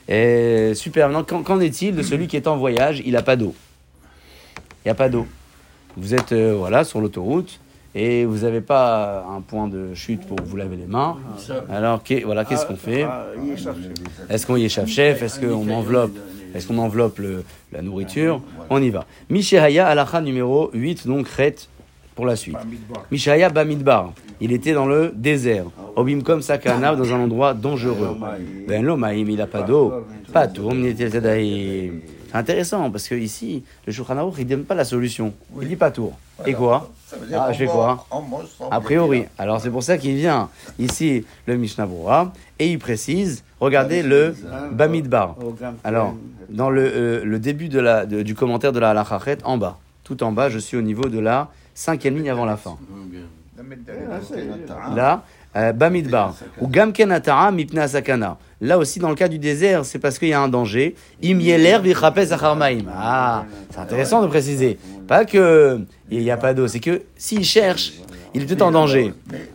Et 0.08 0.72
super. 0.74 1.08
Maintenant, 1.08 1.42
qu'en 1.42 1.60
est-il 1.60 1.94
de 1.94 2.02
celui 2.02 2.26
qui 2.26 2.36
est 2.36 2.46
en 2.48 2.56
voyage? 2.56 3.02
Il 3.06 3.12
n'a 3.12 3.22
pas 3.22 3.36
d'eau. 3.36 3.54
Il 4.84 4.88
n'y 4.88 4.90
a 4.90 4.94
pas 4.94 5.08
d'eau. 5.08 5.26
Vous 5.96 6.14
êtes 6.14 6.32
euh, 6.32 6.54
voilà 6.56 6.84
sur 6.84 7.00
l'autoroute 7.00 7.60
et 7.94 8.24
vous 8.24 8.38
n'avez 8.38 8.60
pas 8.60 9.24
un 9.28 9.40
point 9.40 9.66
de 9.66 9.94
chute 9.94 10.24
pour 10.26 10.38
vous 10.44 10.56
laver 10.56 10.76
les 10.76 10.86
mains. 10.86 11.16
Alors, 11.68 12.02
qu'est- 12.02 12.20
voilà, 12.22 12.44
qu'est-ce 12.44 12.64
qu'on 12.66 12.76
fait 12.76 13.04
Est-ce 14.28 14.46
qu'on 14.46 14.56
y 14.56 14.64
échappe 14.64 14.86
chef 14.86 15.22
Est-ce 15.22 15.40
qu'on 15.40 15.68
enveloppe 15.70 16.16
Est-ce 16.54 16.66
qu'on 16.68 16.78
enveloppe 16.78 17.18
le- 17.18 17.42
la 17.72 17.82
nourriture? 17.82 18.40
On 18.70 18.80
y 18.82 18.90
va. 18.90 19.06
Mishahaya 19.28 19.86
alacha 19.88 20.20
numéro 20.20 20.70
8, 20.72 21.06
donc 21.06 21.26
Ret 21.28 21.56
pour 22.14 22.26
la 22.26 22.36
suite. 22.36 22.56
Mishahaya 23.10 23.48
Bamidbar. 23.50 24.12
Il 24.40 24.52
était 24.52 24.72
dans 24.72 24.86
le 24.86 25.12
désert. 25.14 25.64
Obimkom 25.96 26.42
Sakana, 26.42 26.94
dans 26.94 27.12
un 27.12 27.20
endroit 27.20 27.54
dangereux. 27.54 28.16
Ben 28.68 28.82
l'Omaïm, 28.84 29.28
il 29.30 29.36
n'a 29.36 29.46
pas 29.46 29.62
d'eau. 29.62 29.92
Pas 30.32 30.46
tout. 30.46 30.68
C'est 32.30 32.36
intéressant 32.36 32.90
parce 32.90 33.08
que 33.08 33.14
ici, 33.14 33.64
le 33.86 33.92
Shulchan 33.92 34.16
Aruch, 34.16 34.34
il 34.38 34.44
ne 34.44 34.50
donne 34.50 34.64
pas 34.64 34.74
la 34.74 34.84
solution. 34.84 35.32
Il 35.60 35.68
dit 35.68 35.76
pas 35.76 35.90
tour. 35.90 36.16
Et 36.46 36.52
quoi 36.54 36.90
Ça 37.06 37.16
veut 37.16 37.26
dire 37.26 37.42
Ah, 37.42 37.52
je 37.52 37.58
fais 37.58 37.66
quoi 37.66 38.06
A 38.70 38.80
priori. 38.80 39.24
Alors 39.36 39.60
c'est 39.60 39.70
pour 39.70 39.82
ça 39.82 39.98
qu'il 39.98 40.14
vient 40.14 40.48
ici 40.78 41.24
le 41.46 41.56
Mishnah 41.56 41.88
et 42.58 42.68
il 42.70 42.78
précise, 42.78 43.42
regardez 43.58 44.02
le 44.02 44.34
Bamidbar. 44.72 45.36
Alors, 45.84 46.14
dans 46.48 46.70
le, 46.70 46.82
euh, 46.82 47.24
le 47.24 47.38
début 47.38 47.68
de 47.68 47.78
la, 47.80 48.06
de- 48.06 48.22
du 48.22 48.34
commentaire 48.34 48.72
de 48.72 48.78
la 48.80 48.90
Halachachet, 48.90 49.38
en 49.44 49.58
bas, 49.58 49.78
tout 50.04 50.22
en 50.22 50.32
bas, 50.32 50.48
je 50.50 50.58
suis 50.58 50.76
au 50.76 50.82
niveau 50.82 51.08
de 51.08 51.18
la 51.18 51.48
cinquième 51.74 52.16
ligne 52.16 52.30
avant 52.30 52.44
la 52.44 52.56
fin. 52.56 52.76
Ah. 54.70 54.94
Là, 54.94 55.22
Bamidbar. 55.54 56.34
Ou 56.60 56.68
Gamken 56.68 57.10
Atara 57.10 57.50
Mipna 57.50 57.88
Sakana. 57.88 58.38
Là 58.60 58.78
aussi, 58.78 58.98
dans 59.00 59.08
le 59.08 59.14
cas 59.14 59.28
du 59.28 59.38
désert, 59.38 59.84
c'est 59.84 59.98
parce 59.98 60.18
qu'il 60.18 60.28
y 60.28 60.32
a 60.32 60.40
un 60.40 60.48
danger. 60.48 60.94
Im 61.24 61.40
Yeler. 61.40 61.78
Ah, 62.94 63.44
c'est 63.70 63.78
intéressant 63.78 64.22
de 64.22 64.26
préciser. 64.28 64.78
Pas 65.08 65.24
que 65.24 65.80
il 66.10 66.20
n'y 66.20 66.30
a 66.30 66.36
pas 66.36 66.54
d'eau, 66.54 66.68
c'est 66.68 66.80
que 66.80 67.02
s'il 67.16 67.44
cherche, 67.44 67.92
il 68.34 68.42
est 68.42 68.46
tout 68.46 68.62
en 68.62 68.70
danger. 68.70 69.12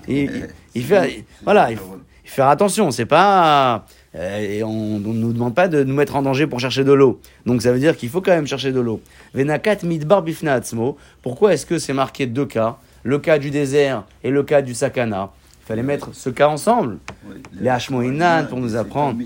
Il, 0.07 0.17
il- 0.17 0.47
il 0.77 0.83
fait, 0.83 1.23
voilà, 1.45 1.71
il 1.71 1.77
faut, 1.77 1.97
faire 2.25 2.49
attention. 2.49 2.91
C'est 2.91 3.05
pas, 3.05 3.85
euh, 4.15 4.39
et 4.57 4.63
on 4.63 4.99
ne 4.99 5.13
nous 5.13 5.31
demande 5.31 5.55
pas 5.55 5.69
de 5.69 5.83
nous 5.85 5.93
mettre 5.93 6.17
en 6.17 6.21
danger 6.21 6.47
pour 6.47 6.59
chercher 6.59 6.83
de 6.83 6.91
l'eau. 6.91 7.21
Donc 7.45 7.61
ça 7.61 7.71
veut 7.71 7.79
dire 7.79 7.95
qu'il 7.95 8.09
faut 8.09 8.19
quand 8.21 8.31
même 8.35 8.47
chercher 8.47 8.73
de 8.73 8.81
l'eau. 8.81 8.99
Venakat 9.33 9.77
midbar 9.83 10.21
bifna 10.23 10.55
atzmo. 10.55 10.97
Pourquoi 11.21 11.53
est-ce 11.53 11.65
que 11.65 11.79
c'est 11.79 11.93
marqué 11.93 12.25
deux 12.25 12.45
cas? 12.45 12.75
Le 13.03 13.19
cas 13.19 13.37
du 13.37 13.51
désert 13.51 14.03
et 14.23 14.31
le 14.31 14.43
cas 14.43 14.61
du 14.61 14.73
sakana. 14.73 15.29
Il 15.65 15.69
fallait 15.69 15.81
mettre 15.81 16.09
ce 16.13 16.29
cas 16.29 16.47
ensemble. 16.47 16.99
Oui. 17.27 17.37
Les 17.59 17.69
Hashmoinan 17.69 18.45
pour 18.47 18.59
nous 18.59 18.75
apprendre. 18.75 19.17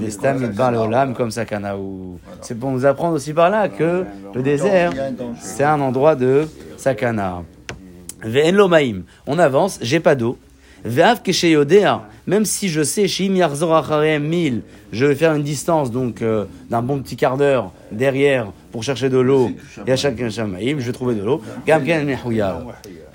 Les 0.00 0.10
stam 0.10 0.38
midbar 0.38 0.72
leolam 0.72 1.12
comme 1.12 1.30
sakana. 1.30 1.76
Ou... 1.76 2.18
C'est 2.40 2.58
pour 2.58 2.70
nous 2.70 2.86
apprendre 2.86 3.16
aussi 3.16 3.34
par 3.34 3.50
là 3.50 3.68
que 3.68 4.06
le 4.34 4.42
désert, 4.42 4.92
c'est 5.38 5.64
un 5.64 5.78
endroit 5.82 6.14
de 6.14 6.48
sakana. 6.78 7.42
Ve'en. 8.22 9.02
On 9.26 9.38
avance, 9.38 9.78
j'ai 9.82 10.00
pas 10.00 10.14
d'eau. 10.14 10.38
Ve'av. 10.86 11.20
Même 12.26 12.46
si 12.46 12.70
je 12.70 12.82
sais, 12.82 13.06
shim 13.06 13.36
yarzor 13.36 13.76
acharem 13.76 14.26
mille, 14.26 14.62
je 14.90 15.04
vais 15.04 15.16
faire 15.16 15.34
une 15.34 15.42
distance 15.42 15.90
donc 15.90 16.22
euh, 16.22 16.46
d'un 16.70 16.80
bon 16.80 17.00
petit 17.00 17.16
quart 17.16 17.36
d'heure 17.36 17.72
derrière 17.92 18.52
pour 18.72 18.82
chercher 18.82 19.10
de 19.10 19.18
l'eau. 19.18 19.50
Et 19.86 19.92
à 19.92 19.96
chaque 19.96 20.30
shamaim, 20.30 20.78
je 20.78 20.86
vais 20.86 20.92
trouver 20.92 21.14
de 21.14 21.22
l'eau. 21.22 21.42
Parce 21.66 21.82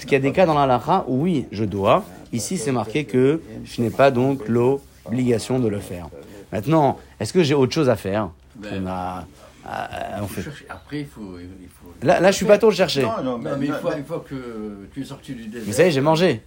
qu'il 0.04 0.12
y 0.12 0.16
a 0.16 0.20
des 0.20 0.32
cas 0.32 0.46
dans 0.46 0.54
la 0.54 0.68
lacha 0.68 1.04
où 1.08 1.24
oui, 1.24 1.48
je 1.52 1.64
dois. 1.64 2.04
Ici, 2.34 2.58
c'est 2.58 2.72
marqué 2.72 3.06
que 3.06 3.42
je 3.64 3.82
n'ai 3.82 3.90
pas 3.90 4.12
donc 4.12 4.48
l'obligation 4.48 5.60
de 5.60 5.68
le 5.68 5.80
faire. 5.80 6.10
Maintenant, 6.52 7.00
est-ce 7.20 7.32
que 7.32 7.44
j'ai 7.44 7.54
autre 7.54 7.74
chose 7.74 7.90
à 7.90 7.96
faire 7.96 8.30
Ben, 8.56 8.84
On 8.84 8.88
a, 8.88 9.26
ah, 9.66 9.90
on 10.22 10.28
fait-. 10.28 10.44
Après, 10.70 11.02
il 11.02 11.06
faut. 11.06 11.38
Il 11.40 11.68
faut... 11.70 11.94
Là, 12.06 12.20
là, 12.20 12.32
je 12.32 12.36
suis 12.36 12.46
pas 12.46 12.58
le 12.58 12.72
chercher. 12.72 13.04
Non, 13.04 13.24
non, 13.24 13.38
Non, 13.38 13.58
mais 13.58 13.68
une 13.68 13.74
fois, 13.74 13.92
mais- 13.94 14.00
une 14.00 14.06
fois 14.06 14.26
que 14.28 14.88
tu 14.94 15.02
es 15.02 15.06
sorti 15.06 15.34
du 15.34 15.46
désert. 15.48 15.64
Mais 15.68 15.74
ça 15.74 15.84
y 15.84 15.88
est, 15.88 15.92
j'ai 15.92 16.02
mangé. 16.02 16.42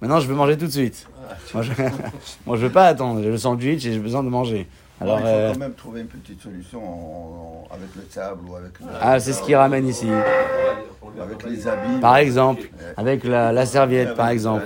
Maintenant, 0.00 0.20
je 0.20 0.26
veux 0.26 0.34
manger 0.34 0.56
tout 0.56 0.66
de 0.66 0.70
suite. 0.70 1.06
Moi, 1.52 1.62
je, 1.62 1.70
moi, 2.46 2.56
je 2.56 2.62
veux 2.62 2.72
pas 2.72 2.86
attendre. 2.86 3.22
J'ai 3.22 3.28
le 3.28 3.36
sandwich 3.36 3.84
et 3.84 3.92
j'ai 3.92 3.98
besoin 3.98 4.22
de 4.22 4.30
manger. 4.30 4.66
Alors, 5.00 5.18
il 5.18 5.22
faut 5.22 5.28
euh, 5.28 5.52
quand 5.52 5.58
même 5.58 5.72
trouver 5.74 6.00
une 6.02 6.06
petite 6.08 6.40
solution 6.42 6.78
en- 6.82 7.66
en- 7.70 7.74
avec 7.74 7.88
le 7.96 8.02
sable 8.10 8.40
ou 8.48 8.54
avec, 8.56 8.78
le- 8.80 8.86
ah, 9.00 9.18
c'est 9.18 9.32
ce 9.32 9.42
qui 9.42 9.54
ramène 9.54 9.86
ici. 9.88 10.06
avec 11.22 11.42
les 11.44 11.66
habits. 11.66 12.00
Par 12.00 12.16
exemple, 12.18 12.62
avec 12.96 13.24
la, 13.24 13.52
la 13.52 13.66
serviette, 13.66 14.14
par 14.14 14.28
exemple. 14.28 14.64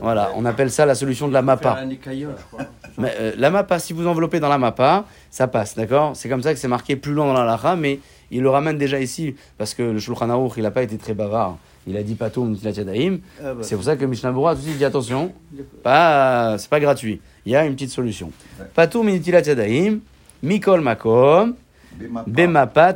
Voilà, 0.00 0.30
on 0.36 0.44
appelle 0.44 0.70
ça 0.70 0.86
la 0.86 0.94
solution 0.94 1.26
de 1.28 1.32
la 1.32 1.42
crois. 2.50 2.60
Mais, 2.98 3.14
euh, 3.18 3.32
la 3.38 3.50
mappa, 3.50 3.78
si 3.78 3.92
vous 3.94 4.06
enveloppez 4.06 4.38
dans 4.40 4.48
la 4.50 4.58
mappa, 4.58 5.04
ça 5.30 5.48
passe, 5.48 5.74
d'accord? 5.74 6.12
C'est 6.14 6.28
comme 6.28 6.42
ça 6.42 6.52
que 6.52 6.58
c'est 6.60 6.68
marqué 6.68 6.94
plus 6.96 7.12
loin 7.12 7.26
dans 7.26 7.32
la 7.32 7.44
lacha, 7.46 7.74
mais 7.74 8.00
il 8.30 8.42
le 8.42 8.50
ramène 8.50 8.76
déjà 8.76 9.00
ici, 9.00 9.34
parce 9.56 9.72
que 9.72 9.82
le 9.82 9.98
Shulchan 9.98 10.28
Aruch, 10.28 10.52
il 10.58 10.62
n'a 10.62 10.70
pas 10.70 10.82
été 10.82 10.98
très 10.98 11.14
bavard. 11.14 11.56
Il 11.86 11.96
a 11.96 12.02
dit 12.02 12.14
pato 12.14 12.44
mitilat 12.44 12.72
yadayim. 12.72 13.20
C'est 13.62 13.74
pour 13.76 13.84
ça 13.84 13.96
que 13.96 14.04
Mishnah 14.04 14.30
Berurah 14.30 14.54
tout 14.54 14.60
de 14.60 14.66
suite 14.66 14.76
dit 14.78 14.84
attention, 14.84 15.32
pas, 15.82 16.56
c'est 16.58 16.68
pas 16.70 16.80
gratuit. 16.80 17.20
Il 17.44 17.52
y 17.52 17.56
a 17.56 17.64
une 17.64 17.74
petite 17.74 17.90
solution. 17.90 18.30
Pato 18.74 19.02
mitilat 19.02 19.42
yadayim, 19.42 20.00
mikol 20.42 20.80
makom, 20.80 21.54
Bemapa. 22.26 22.94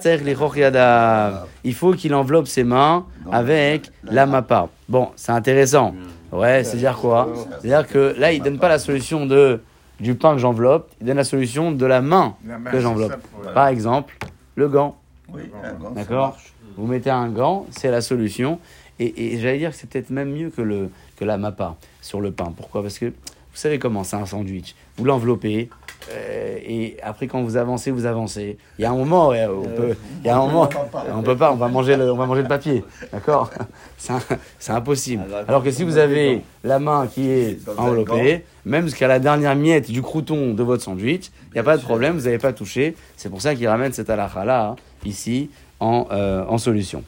Il 1.65 1.75
faut 1.75 1.93
qu'il 1.93 2.15
enveloppe 2.15 2.47
ses 2.47 2.65
mains 2.65 3.07
avec 3.31 3.91
la 4.05 4.27
mappa. 4.27 4.69
Bon, 4.89 5.11
c'est 5.17 5.33
intéressant. 5.33 5.95
Ouais, 6.33 6.65
c'est-à-dire 6.65 6.97
quoi 6.97 7.33
C'est-à-dire 7.61 7.87
que 7.89 8.15
là, 8.19 8.33
il 8.33 8.43
donne 8.43 8.59
pas 8.59 8.69
la 8.69 8.79
solution 8.79 9.27
de 9.27 9.61
du 9.99 10.15
pain 10.15 10.35
que 10.35 10.39
j'enveloppe, 10.39 10.91
il 11.01 11.07
donne 11.07 11.17
la 11.17 11.25
solution 11.25 11.73
de 11.73 11.87
la 11.87 12.03
main 12.03 12.37
que 12.71 12.81
j'enveloppe. 12.81 13.17
Par 13.55 13.69
exemple, 13.69 14.15
le 14.55 14.69
gant. 14.69 14.97
Oui, 15.33 15.43
un 15.65 15.73
gant, 15.73 15.89
ça 15.89 15.95
D'accord 15.95 16.29
marche. 16.29 16.53
Vous 16.77 16.87
mettez 16.87 17.11
un 17.11 17.29
gant, 17.29 17.67
c'est 17.71 17.91
la 17.91 18.03
solution. 18.03 18.59
Et, 18.99 19.35
et 19.35 19.39
j'allais 19.39 19.59
dire 19.59 19.71
que 19.71 19.77
c'est 19.77 19.89
peut-être 19.89 20.11
même 20.11 20.31
mieux 20.33 20.51
que, 20.51 20.61
le, 20.61 20.91
que 21.17 21.25
la 21.25 21.39
mappa 21.39 21.77
sur 22.03 22.21
le 22.21 22.31
pain. 22.31 22.53
Pourquoi? 22.55 22.83
Parce 22.83 22.99
que 22.99 23.13
vous 23.57 23.63
savez 23.63 23.79
comment 23.79 24.05
c'est 24.05 24.17
un 24.17 24.27
sandwich. 24.27 24.75
Vous 24.99 25.07
l'enveloppez, 25.07 25.71
euh, 26.13 26.59
et 26.63 26.99
après 27.03 27.27
quand 27.27 27.43
vous 27.43 27.57
avancez, 27.57 27.91
vous 27.91 28.05
avancez. 28.05 28.59
Il 28.79 28.83
y 28.83 28.85
a 28.85 28.91
un 28.91 28.95
moment, 28.95 29.29
ouais, 29.29 29.47
on 29.47 29.63
peut, 29.63 29.97
il 30.23 30.27
y 30.27 30.29
a 30.29 30.37
un 30.37 30.41
moment, 30.41 30.69
on 31.15 31.23
peut 31.23 31.39
pas, 31.39 31.53
on 31.53 31.57
va 31.57 31.69
manger 31.69 31.97
le, 31.97 32.13
on 32.13 32.17
va 32.17 32.27
manger 32.27 32.43
le 32.43 32.49
papier, 32.49 32.85
d'accord? 33.11 33.51
C'est 33.97 34.73
impossible. 34.73 35.23
Alors 35.49 35.65
que 35.65 35.71
si 35.71 35.85
vous 35.85 35.97
avez 35.97 36.43
la 36.65 36.79
main 36.79 37.07
qui 37.07 37.31
est 37.31 37.59
enveloppée, 37.79 38.45
même 38.67 38.85
jusqu'à 38.85 39.09
la 39.09 39.19
dernière 39.21 39.57
miette 39.57 39.91
du 39.91 40.03
crouton 40.03 40.53
de 40.53 40.63
votre 40.63 40.83
sandwich, 40.83 41.31
il 41.47 41.55
n'y 41.55 41.61
a 41.61 41.65
pas 41.65 41.79
de 41.79 41.83
problème, 41.83 42.19
vous 42.19 42.25
n'avez 42.27 42.37
pas 42.37 42.53
touché. 42.53 42.95
C'est 43.17 43.31
pour 43.31 43.41
ça 43.41 43.55
qu'il 43.55 43.67
ramène 43.69 43.95
cette 43.95 44.11
halakha 44.11 44.45
là 44.45 44.77
ici 45.07 45.49
en, 45.81 46.09
euh, 46.11 46.45
en 46.47 46.59
solution. 46.59 47.03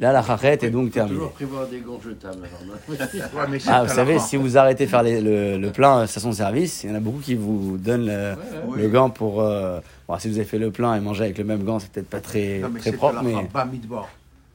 Là, 0.00 0.12
la 0.12 0.22
chachette 0.22 0.62
est 0.64 0.70
donc 0.70 0.90
terminée. 0.92 1.16
toujours 1.16 1.32
prévoir 1.32 1.66
des 1.66 1.80
gants 1.80 2.00
jetables. 2.02 2.38
non 2.66 2.96
Ah, 3.68 3.84
vous 3.84 3.92
savez, 3.94 4.18
si 4.18 4.36
vous 4.36 4.56
arrêtez 4.56 4.86
de 4.86 4.90
faire 4.90 5.02
les- 5.02 5.20
le, 5.20 5.58
le 5.58 5.70
plein 5.72 6.06
station 6.06 6.32
service, 6.32 6.84
il 6.84 6.90
y 6.90 6.92
en 6.92 6.96
a 6.96 7.00
beaucoup 7.00 7.18
qui 7.20 7.34
vous 7.34 7.76
donnent 7.76 8.06
le, 8.76 8.88
gant 8.88 9.10
pour. 9.10 9.42
euh, 9.42 9.78
bon, 10.08 10.18
si 10.18 10.28
vous 10.30 10.36
avez 10.36 10.46
fait 10.46 10.58
le 10.58 10.70
plein 10.70 10.94
et 10.94 11.00
manger 11.00 11.24
avec 11.24 11.36
le 11.36 11.44
même 11.44 11.64
gant, 11.64 11.78
c'est 11.78 11.92
peut-être 11.92 12.08
pas 12.08 12.20
très, 12.20 12.62
très 12.78 12.92
propre, 12.92 13.20
mais 13.22 13.34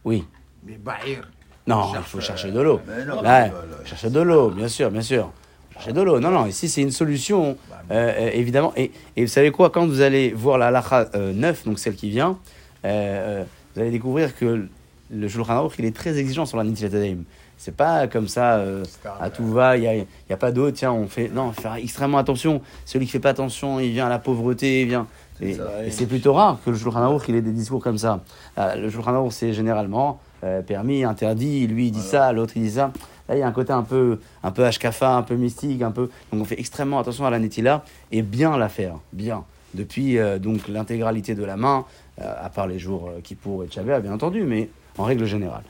oui. 0.04 0.24
Mais 0.66 0.78
Bahir. 0.78 1.30
Non, 1.68 1.92
il 1.96 2.02
faut 2.02 2.18
euh, 2.18 2.22
chercher 2.22 2.52
de 2.52 2.60
l'eau. 2.60 2.80
Mais 2.88 3.06
non, 3.06 3.22
Là, 3.22 3.46
mais 3.48 3.52
chercher 3.88 4.10
de 4.10 4.20
l'eau, 4.22 4.50
bien 4.50 4.68
sûr, 4.68 4.90
bien 4.90 5.02
sûr. 5.02 5.32
Chercher 5.74 5.94
de 5.94 6.02
l'eau. 6.02 6.20
Non, 6.20 6.32
non, 6.32 6.46
ici 6.48 6.70
c'est 6.70 6.82
une 6.82 6.92
solution, 6.92 7.58
euh, 7.92 8.12
euh, 8.18 8.30
évidemment. 8.34 8.74
Et, 8.76 8.92
et 9.16 9.22
vous 9.26 9.32
savez 9.32 9.52
quoi, 9.52 9.70
quand 9.70 9.86
vous 9.86 10.02
allez 10.02 10.32
voir 10.32 10.58
la 10.58 10.68
halakha 10.68 11.10
euh, 11.16 11.34
9, 11.34 11.66
donc 11.66 11.78
celle 11.80 11.96
qui 11.96 12.10
vient, 12.10 12.38
euh, 12.84 13.42
euh, 13.42 13.44
vous 13.76 13.82
allez 13.82 13.92
découvrir 13.92 14.36
que 14.36 14.68
le 15.12 15.28
Shulchan 15.28 15.54
Aruch, 15.54 15.74
il 15.80 15.86
est 15.86 15.96
très 15.96 16.18
exigeant 16.18 16.46
sur 16.46 16.58
la 16.58 16.64
Nitilat. 16.64 17.16
C'est 17.58 17.76
pas 17.76 18.08
comme 18.08 18.28
ça, 18.28 18.56
euh, 18.56 18.84
à 19.20 19.30
tout 19.30 19.48
va, 19.48 19.78
il 19.78 19.82
n'y 19.82 19.88
a, 19.88 19.96
y 19.96 20.34
a 20.34 20.38
pas 20.38 20.52
d'eau, 20.52 20.72
tiens, 20.72 20.92
on 20.92 21.08
fait. 21.08 21.30
Non, 21.30 21.52
faire 21.54 21.76
extrêmement 21.76 22.18
attention. 22.18 22.62
Celui 22.86 23.06
qui 23.06 23.12
fait 23.12 23.20
pas 23.20 23.30
attention, 23.30 23.80
il 23.80 23.92
vient 23.92 24.08
à 24.08 24.10
la 24.10 24.20
pauvreté, 24.20 24.82
il 24.82 24.88
vient. 24.90 25.08
Et, 25.42 25.58
c'est 25.90 26.06
plutôt 26.06 26.34
rare 26.34 26.60
que 26.66 26.70
le 26.70 26.78
Shulchan 26.78 27.02
Aruch, 27.02 27.24
il 27.28 27.36
ait 27.36 27.42
des 27.42 27.52
discours 27.52 27.82
comme 27.82 27.98
ça. 27.98 28.22
Euh, 28.58 28.76
le 28.76 28.90
Shulchan 28.90 29.14
Aruch, 29.14 29.32
c'est 29.32 29.54
généralement 29.54 30.20
euh, 30.44 30.62
permis, 30.62 31.04
interdit, 31.04 31.68
lui 31.68 31.88
il 31.88 31.92
dit 31.92 32.02
ça, 32.02 32.32
l'autre 32.32 32.54
il 32.56 32.64
dit 32.64 32.72
ça. 32.72 32.92
Là, 33.28 33.36
il 33.36 33.40
y 33.40 33.42
a 33.42 33.48
un 33.48 33.52
côté 33.52 33.74
un 33.74 33.84
peu, 33.84 34.20
un 34.44 34.52
peu 34.52 34.66
Ashkafa, 34.66 35.16
un 35.16 35.24
peu 35.24 35.36
mystique, 35.36 35.82
un 35.82 35.92
peu. 35.92 36.10
Donc, 36.32 36.42
on 36.42 36.46
fait 36.46 36.60
extrêmement 36.60 37.00
attention 37.00 37.26
à 37.26 37.30
la 37.30 37.40
netila 37.40 37.84
et 38.12 38.22
bien 38.22 38.58
la 38.58 38.70
faire, 38.70 38.98
bien. 39.14 39.44
Depuis 39.74 40.18
euh, 40.18 40.40
donc 40.40 40.68
l'intégralité 40.68 41.36
de 41.36 41.44
la 41.44 41.58
main, 41.58 41.86
à 42.18 42.50
part 42.50 42.68
les 42.68 42.80
jours 42.80 43.10
euh, 43.10 43.22
Kippour 43.22 43.64
et 43.64 44.00
bien 44.02 44.14
entendu, 44.14 44.44
mais 44.44 44.70
en 44.98 45.04
règle 45.04 45.26
générale. 45.26 45.64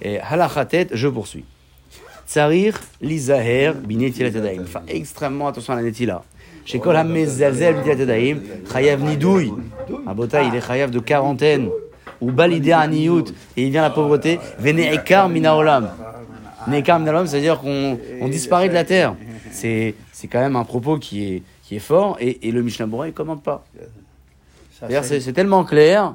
Et 0.00 0.20
halachatet, 0.20 0.88
je 0.92 1.08
poursuis. 1.08 1.44
Tsarir 2.26 2.78
lizaher 3.00 3.72
binetilat 3.74 4.30
yadayim. 4.30 4.62
Enfin, 4.62 4.82
extrêmement 4.86 5.48
attention 5.48 5.72
à 5.72 5.76
la 5.76 5.82
netila. 5.82 6.22
Chez 6.64 6.78
Kol 6.78 6.96
hamezalzel 6.96 7.82
binetilat 7.82 8.40
chayav 8.70 9.02
nidouy. 9.02 9.52
Un 10.06 10.14
bota, 10.14 10.42
il 10.42 10.54
est 10.54 10.60
chayav 10.60 10.90
de 10.90 11.00
quarantaine. 11.00 11.70
Ou 12.20 12.32
balidé 12.32 12.72
aniyut, 12.72 13.26
et 13.56 13.62
il 13.62 13.70
vient 13.70 13.82
la 13.82 13.90
pauvreté. 13.90 14.40
Vene 14.58 14.92
ekar 14.92 15.28
minaolam. 15.28 15.88
Nekar 16.66 16.98
minaolam, 16.98 17.28
c'est-à-dire 17.28 17.60
qu'on 17.60 17.96
on 18.20 18.28
disparaît 18.28 18.68
de 18.68 18.74
la 18.74 18.84
terre. 18.84 19.14
C'est 19.52 19.94
c'est 20.12 20.26
quand 20.26 20.40
même 20.40 20.56
un 20.56 20.64
propos 20.64 20.98
qui 20.98 21.32
est, 21.32 21.42
qui 21.62 21.76
est 21.76 21.78
fort, 21.78 22.16
et, 22.18 22.48
et 22.48 22.50
le 22.50 22.60
Mishnah 22.62 22.86
Bora, 22.86 23.06
il 23.06 23.14
commente 23.14 23.44
pas. 23.44 23.64
C'est 24.88 25.20
c'est 25.20 25.32
tellement 25.32 25.62
clair. 25.62 26.14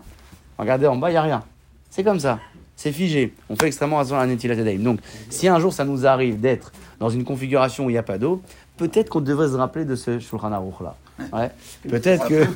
Regardez 0.58 0.88
en 0.88 0.98
bas, 0.98 1.10
il 1.10 1.14
n'y 1.14 1.18
a 1.18 1.22
rien. 1.22 1.44
C'est 1.90 2.04
comme 2.04 2.20
ça. 2.20 2.40
C'est 2.76 2.92
figé. 2.92 3.34
On 3.50 3.56
fait 3.56 3.68
extrêmement 3.68 4.00
attention 4.00 4.18
à 4.18 4.26
la 4.26 4.34
Netilat. 4.34 4.56
Donc, 4.78 5.00
si 5.30 5.48
un 5.48 5.60
jour 5.60 5.72
ça 5.72 5.86
nous 5.86 6.06
arrive 6.06 6.40
d'être 6.40 6.72
dans 7.00 7.10
une 7.10 7.24
configuration 7.24 7.86
où 7.86 7.90
il 7.90 7.94
n'y 7.94 8.00
a 8.00 8.04
pas 8.04 8.18
d'eau, 8.18 8.42
peut-être 8.78 9.10
qu'on 9.10 9.22
devrait 9.22 9.50
se 9.50 9.56
rappeler 9.56 9.86
de 9.86 9.96
ce 9.96 10.20
Shulchan 10.20 10.52
Aruch 10.52 10.82
là. 10.82 10.96
Ouais. 11.32 11.52
Peut-être 11.88 12.28
que. 12.28 12.46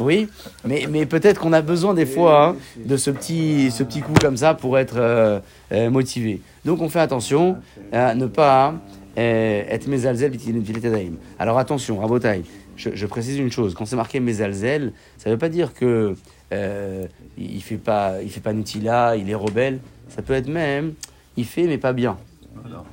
Oui, 0.00 0.28
mais, 0.64 0.88
mais 0.90 1.06
peut-être 1.06 1.40
qu'on 1.40 1.52
a 1.52 1.62
besoin 1.62 1.94
des 1.94 2.04
fois 2.04 2.48
hein, 2.48 2.56
de 2.84 2.96
ce 2.96 3.12
petit, 3.12 3.70
ce 3.70 3.84
petit 3.84 4.00
coup 4.00 4.12
comme 4.20 4.36
ça 4.36 4.54
pour 4.54 4.76
être 4.76 4.96
euh, 4.96 5.38
euh, 5.70 5.88
motivé. 5.88 6.40
Donc, 6.64 6.80
on 6.80 6.88
fait 6.88 6.98
attention 6.98 7.58
à 7.92 8.16
ne 8.16 8.26
pas 8.26 8.74
euh, 9.16 9.62
être 9.68 9.86
mezalzel 9.86 10.32
b'tilat 10.32 10.58
yadayim. 10.58 11.12
Alors, 11.38 11.58
attention, 11.58 12.00
Rabotai, 12.00 12.42
je, 12.76 12.90
je 12.92 13.06
précise 13.06 13.38
une 13.38 13.52
chose. 13.52 13.74
Quand 13.74 13.86
c'est 13.86 13.94
marqué 13.94 14.18
mezalzel, 14.18 14.92
ça 15.16 15.30
ne 15.30 15.34
veut 15.36 15.38
pas 15.38 15.48
dire 15.48 15.72
que 15.74 16.16
euh, 16.52 17.06
il 17.38 17.62
fait 17.62 17.76
pas, 17.76 18.22
il 18.22 18.30
fait 18.30 18.40
pas 18.40 18.52
Nutila, 18.52 19.16
il 19.16 19.28
est 19.30 19.34
rebelle. 19.34 19.80
Ça 20.08 20.22
peut 20.22 20.34
être 20.34 20.48
même, 20.48 20.94
il 21.36 21.44
fait 21.44 21.64
mais 21.64 21.78
pas 21.78 21.92
bien. 21.92 22.16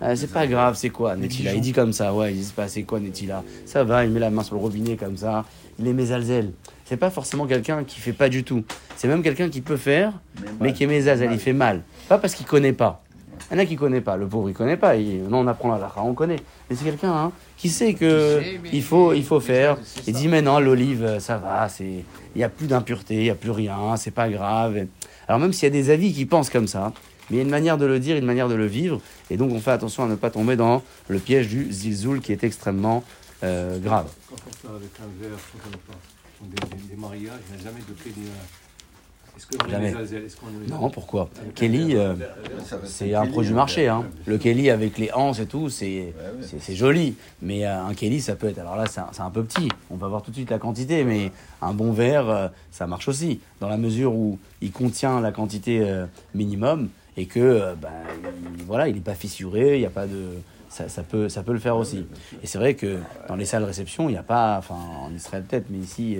Ah, 0.01 0.15
c'est 0.15 0.31
pas 0.31 0.47
grave, 0.47 0.75
c'est 0.75 0.89
quoi 0.89 1.15
Netila 1.15 1.53
Il 1.53 1.61
dit 1.61 1.71
comme 1.71 1.93
ça, 1.93 2.13
ouais, 2.13 2.33
il 2.33 2.39
dit 2.39 2.53
pas 2.55 2.67
c'est 2.67 2.83
quoi 2.83 2.99
Netila 2.99 3.43
Ça 3.65 3.83
va, 3.83 4.03
il 4.03 4.11
met 4.11 4.19
la 4.19 4.29
main 4.31 4.43
sur 4.43 4.55
le 4.55 4.61
robinet 4.61 4.95
comme 4.95 5.17
ça, 5.17 5.45
il 5.79 5.87
est 5.87 5.93
mésalzel. 5.93 6.51
C'est 6.85 6.97
pas 6.97 7.09
forcément 7.09 7.45
quelqu'un 7.45 7.83
qui 7.83 7.99
fait 7.99 8.11
pas 8.13 8.27
du 8.27 8.43
tout. 8.43 8.63
C'est 8.97 9.07
même 9.07 9.21
quelqu'un 9.23 9.49
qui 9.49 9.61
peut 9.61 9.77
faire, 9.77 10.13
mais 10.59 10.73
qui 10.73 10.83
est 10.83 10.87
mésalzel, 10.87 11.31
il 11.31 11.39
fait 11.39 11.53
mal. 11.53 11.81
Pas 12.09 12.17
parce 12.17 12.33
qu'il 12.35 12.45
connaît 12.45 12.73
pas. 12.73 13.03
Il 13.49 13.55
y 13.55 13.59
en 13.59 13.63
a 13.63 13.65
qui 13.65 13.75
connaît 13.75 14.01
pas, 14.01 14.17
le 14.17 14.27
pauvre 14.27 14.49
il 14.49 14.53
connaît 14.53 14.77
pas, 14.77 14.95
il- 14.95 15.23
non 15.27 15.39
on 15.39 15.47
apprend 15.47 15.75
la 15.75 15.91
on 15.97 16.13
connaît. 16.13 16.37
Mais 16.69 16.75
c'est 16.75 16.85
quelqu'un 16.85 17.11
hein, 17.11 17.31
qui 17.57 17.69
sait 17.69 17.93
que 17.93 18.41
il 18.71 18.81
faut, 18.83 19.13
il 19.13 19.23
faut 19.23 19.39
faire. 19.39 19.77
Il 20.07 20.13
dit 20.13 20.27
mais 20.27 20.41
non, 20.41 20.59
l'olive 20.59 21.03
euh, 21.03 21.19
ça 21.19 21.37
va, 21.37 21.67
c'est, 21.67 22.05
il 22.35 22.41
y 22.41 22.43
a 22.43 22.49
plus 22.49 22.67
d'impureté, 22.67 23.15
il 23.15 23.25
y 23.25 23.29
a 23.29 23.35
plus 23.35 23.51
rien, 23.51 23.95
c'est 23.97 24.11
pas 24.11 24.29
grave. 24.29 24.87
Alors 25.27 25.39
même 25.39 25.53
s'il 25.53 25.63
y 25.63 25.67
a 25.67 25.69
des 25.69 25.89
avis 25.89 26.13
qui 26.13 26.25
pensent 26.25 26.49
comme 26.49 26.67
ça, 26.67 26.93
mais 27.29 27.35
il 27.35 27.37
y 27.37 27.39
a 27.39 27.43
une 27.43 27.49
manière 27.49 27.77
de 27.77 27.85
le 27.85 27.99
dire, 27.99 28.17
une 28.17 28.25
manière 28.25 28.49
de 28.49 28.55
le 28.55 28.65
vivre, 28.65 29.01
et 29.29 29.37
donc 29.37 29.51
on 29.51 29.59
fait 29.59 29.71
attention 29.71 30.03
à 30.03 30.07
ne 30.07 30.15
pas 30.15 30.29
tomber 30.29 30.55
dans 30.55 30.83
le 31.07 31.19
piège 31.19 31.47
du 31.47 31.71
zilzoul 31.71 32.21
qui 32.21 32.31
est 32.31 32.43
extrêmement 32.43 33.03
euh, 33.43 33.79
grave. 33.79 34.07
N'y. 38.17 38.60
Est-ce 39.37 39.47
que 39.47 39.69
Jamais. 39.69 39.91
les 39.93 40.15
est-ce 40.25 40.35
qu'on 40.37 40.47
les 40.61 40.67
Non, 40.71 40.89
pourquoi 40.89 41.29
Kelly, 41.55 41.95
euh, 41.95 42.13
c'est 42.85 43.13
un 43.15 43.25
produit 43.27 43.53
marché. 43.53 43.87
Hein. 43.87 44.03
Le 44.25 44.37
Kelly 44.37 44.69
avec 44.69 44.97
les 44.97 45.11
anses 45.13 45.39
et 45.39 45.45
tout, 45.45 45.69
c'est 45.69 46.13
c'est- 46.41 46.59
c'est 46.59 46.75
joli. 46.75 47.15
Mais 47.41 47.65
euh, 47.65 47.83
un 47.85 47.93
Kelly, 47.93 48.21
ça 48.21 48.35
peut 48.35 48.47
être. 48.49 48.59
Alors 48.59 48.75
là, 48.75 48.85
c'est 48.87 48.99
un, 48.99 49.07
c'est 49.11 49.21
un 49.21 49.29
peu 49.29 49.43
petit. 49.43 49.69
On 49.89 49.95
va 49.95 50.07
voir 50.07 50.21
tout 50.21 50.31
de 50.31 50.35
suite 50.35 50.49
la 50.51 50.59
quantité, 50.59 51.03
mais 51.03 51.31
un 51.61 51.73
bon 51.73 51.91
verre, 51.91 52.29
euh, 52.29 52.47
ça 52.71 52.87
marche 52.87 53.07
aussi. 53.07 53.39
Dans 53.59 53.69
la 53.69 53.77
mesure 53.77 54.13
où 54.13 54.37
il 54.61 54.71
contient 54.71 55.21
la 55.21 55.31
quantité 55.31 55.81
minimum 56.35 56.89
et 57.17 57.25
que, 57.25 57.73
ben, 57.81 57.89
il- 58.59 58.63
voilà, 58.65 58.87
il 58.89 58.95
n'est 58.95 59.01
pas 59.01 59.15
fissuré, 59.15 59.75
il 59.75 59.79
n'y 59.79 59.85
a 59.85 59.89
pas 59.91 60.07
de. 60.07 60.25
Ça, 60.69 60.87
ça 60.87 61.03
peut, 61.03 61.27
ça 61.27 61.43
peut 61.43 61.51
le 61.51 61.59
faire 61.59 61.75
aussi. 61.77 62.05
Et 62.43 62.47
c'est 62.47 62.57
vrai 62.57 62.75
que 62.75 62.99
dans 63.27 63.35
les 63.35 63.43
salles 63.45 63.63
réception, 63.65 64.07
il 64.07 64.13
n'y 64.13 64.17
a 64.17 64.23
pas. 64.23 64.57
Enfin, 64.57 64.75
en 65.05 65.13
Israël 65.13 65.43
peut-être, 65.47 65.65
mais 65.69 65.79
ici. 65.79 66.17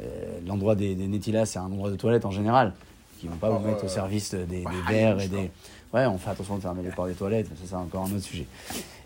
Euh, 0.00 0.38
l'endroit 0.46 0.74
des, 0.74 0.94
des 0.94 1.06
Netilas, 1.06 1.46
c'est 1.46 1.58
un 1.58 1.64
endroit 1.64 1.90
de 1.90 1.96
toilette 1.96 2.24
en 2.24 2.30
général, 2.30 2.72
qui 3.20 3.28
vont 3.28 3.36
pas 3.36 3.50
vous 3.50 3.66
mettre 3.66 3.84
au 3.84 3.88
service 3.88 4.34
des, 4.34 4.44
des 4.46 4.64
verres 4.88 5.20
et 5.20 5.28
des. 5.28 5.50
Ouais, 5.92 6.06
on 6.06 6.18
fait 6.18 6.30
attention 6.30 6.56
de 6.56 6.62
fermer 6.62 6.82
les 6.82 6.90
portes 6.90 7.08
des 7.08 7.14
toilettes, 7.14 7.46
mais 7.50 7.56
ça, 7.56 7.62
c'est 7.68 7.76
encore 7.76 8.02
un 8.02 8.16
autre 8.16 8.24
sujet. 8.24 8.46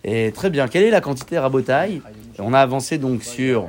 Et 0.04 0.32
très 0.32 0.48
bien, 0.48 0.68
quelle 0.68 0.84
est 0.84 0.90
la 0.90 1.02
quantité 1.02 1.38
rabotaille 1.38 2.00
On 2.38 2.54
a 2.54 2.60
avancé 2.60 2.96
donc 2.96 3.22
sur 3.22 3.66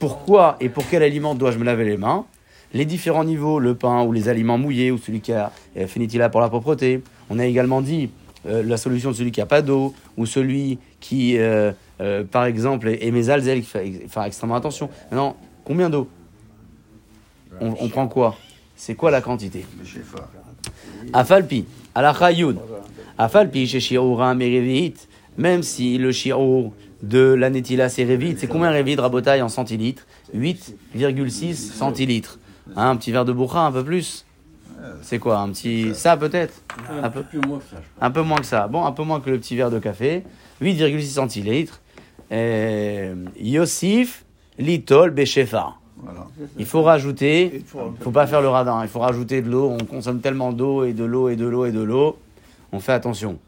pourquoi 0.00 0.56
et 0.60 0.68
pour 0.68 0.84
quel 0.88 1.02
aliment 1.02 1.34
dois-je 1.34 1.58
me 1.58 1.64
laver 1.64 1.84
les 1.84 1.96
mains 1.96 2.26
les 2.72 2.84
différents 2.84 3.22
niveaux, 3.22 3.60
le 3.60 3.76
pain 3.76 4.02
ou 4.02 4.12
les 4.12 4.28
aliments 4.28 4.58
mouillés 4.58 4.90
ou 4.90 4.98
celui 4.98 5.20
qui 5.20 5.32
a 5.32 5.52
euh, 5.76 5.86
finitila 5.86 6.28
pour 6.28 6.40
la 6.40 6.48
propreté. 6.48 7.04
On 7.30 7.38
a 7.38 7.46
également 7.46 7.80
dit 7.80 8.10
euh, 8.46 8.62
la 8.62 8.76
solution 8.76 9.10
de 9.10 9.16
celui 9.16 9.32
qui 9.32 9.40
a 9.40 9.46
pas 9.46 9.62
d'eau 9.62 9.94
ou 10.16 10.26
celui 10.26 10.78
qui, 11.00 11.38
euh, 11.38 11.72
euh, 12.00 12.24
par 12.24 12.44
exemple, 12.44 12.88
est, 12.88 13.10
mésalzel, 13.10 13.60
qui 13.60 13.66
fait 13.66 14.08
faire 14.08 14.24
extrêmement 14.24 14.56
attention. 14.56 14.90
Maintenant, 15.10 15.36
combien 15.64 15.88
d'eau 15.88 16.08
on, 17.60 17.74
on 17.80 17.88
prend 17.88 18.08
quoi? 18.08 18.36
C'est 18.76 18.94
quoi 18.94 19.10
la 19.10 19.20
quantité? 19.20 19.64
Afalpi, 21.12 21.64
alacha 21.94 22.32
yud. 22.32 22.58
Afalpi, 23.18 23.66
chez 23.66 23.80
shi'ura 23.80 24.34
merevit, 24.34 24.94
même 25.38 25.62
si 25.62 25.98
le 25.98 26.12
shi'ur 26.12 26.72
de 27.02 27.34
la 27.34 27.50
netila 27.50 27.88
c'est 27.88 28.04
revit, 28.04 28.34
c'est 28.38 28.46
combien 28.46 28.70
revit 28.72 28.96
rabotaille 28.96 29.42
en 29.42 29.48
centilitres? 29.48 30.06
8,6 30.34 31.54
centilitres. 31.54 32.38
Hein, 32.76 32.90
un 32.90 32.96
petit 32.96 33.12
verre 33.12 33.24
de 33.24 33.32
bourra, 33.32 33.66
un 33.66 33.72
peu 33.72 33.84
plus 33.84 34.24
C'est 35.02 35.18
quoi 35.18 35.38
Un 35.38 35.50
petit. 35.50 35.94
Ça 35.94 36.16
peut-être? 36.16 36.62
Un 36.90 37.04
Un 37.04 37.10
peu 37.10 37.22
plus 37.22 37.38
moins 37.38 37.58
que 37.58 37.64
ça. 37.64 37.76
un 38.00 38.10
peu 38.10 38.22
moins 38.22 38.38
que 38.38 38.46
ça. 38.46 38.66
Bon, 38.68 38.84
un 38.84 38.92
peu 38.92 39.02
moins 39.04 39.20
que 39.20 39.30
le 39.30 39.38
petit 39.38 39.54
verre 39.54 39.70
de 39.70 39.78
café. 39.78 40.24
8,6 40.62 41.02
centilitres. 41.02 41.80
Euh, 42.32 43.14
Yosif, 43.38 44.24
litol, 44.58 45.10
beshefa. 45.10 45.74
Voilà. 46.04 46.26
Il 46.58 46.66
faut 46.66 46.82
rajouter, 46.82 47.50
il 47.54 47.62
faut 48.00 48.10
pas 48.10 48.26
faire 48.26 48.40
le 48.42 48.48
radin, 48.48 48.82
il 48.82 48.88
faut 48.88 49.00
rajouter 49.00 49.42
de 49.42 49.50
l'eau. 49.50 49.70
On 49.80 49.84
consomme 49.84 50.20
tellement 50.20 50.52
d'eau 50.52 50.84
et 50.84 50.92
de 50.92 51.04
l'eau 51.04 51.28
et 51.28 51.36
de 51.36 51.46
l'eau 51.46 51.64
et 51.66 51.72
de 51.72 51.82
l'eau. 51.82 52.16
On 52.72 52.80
fait 52.80 52.92
attention. 52.92 53.38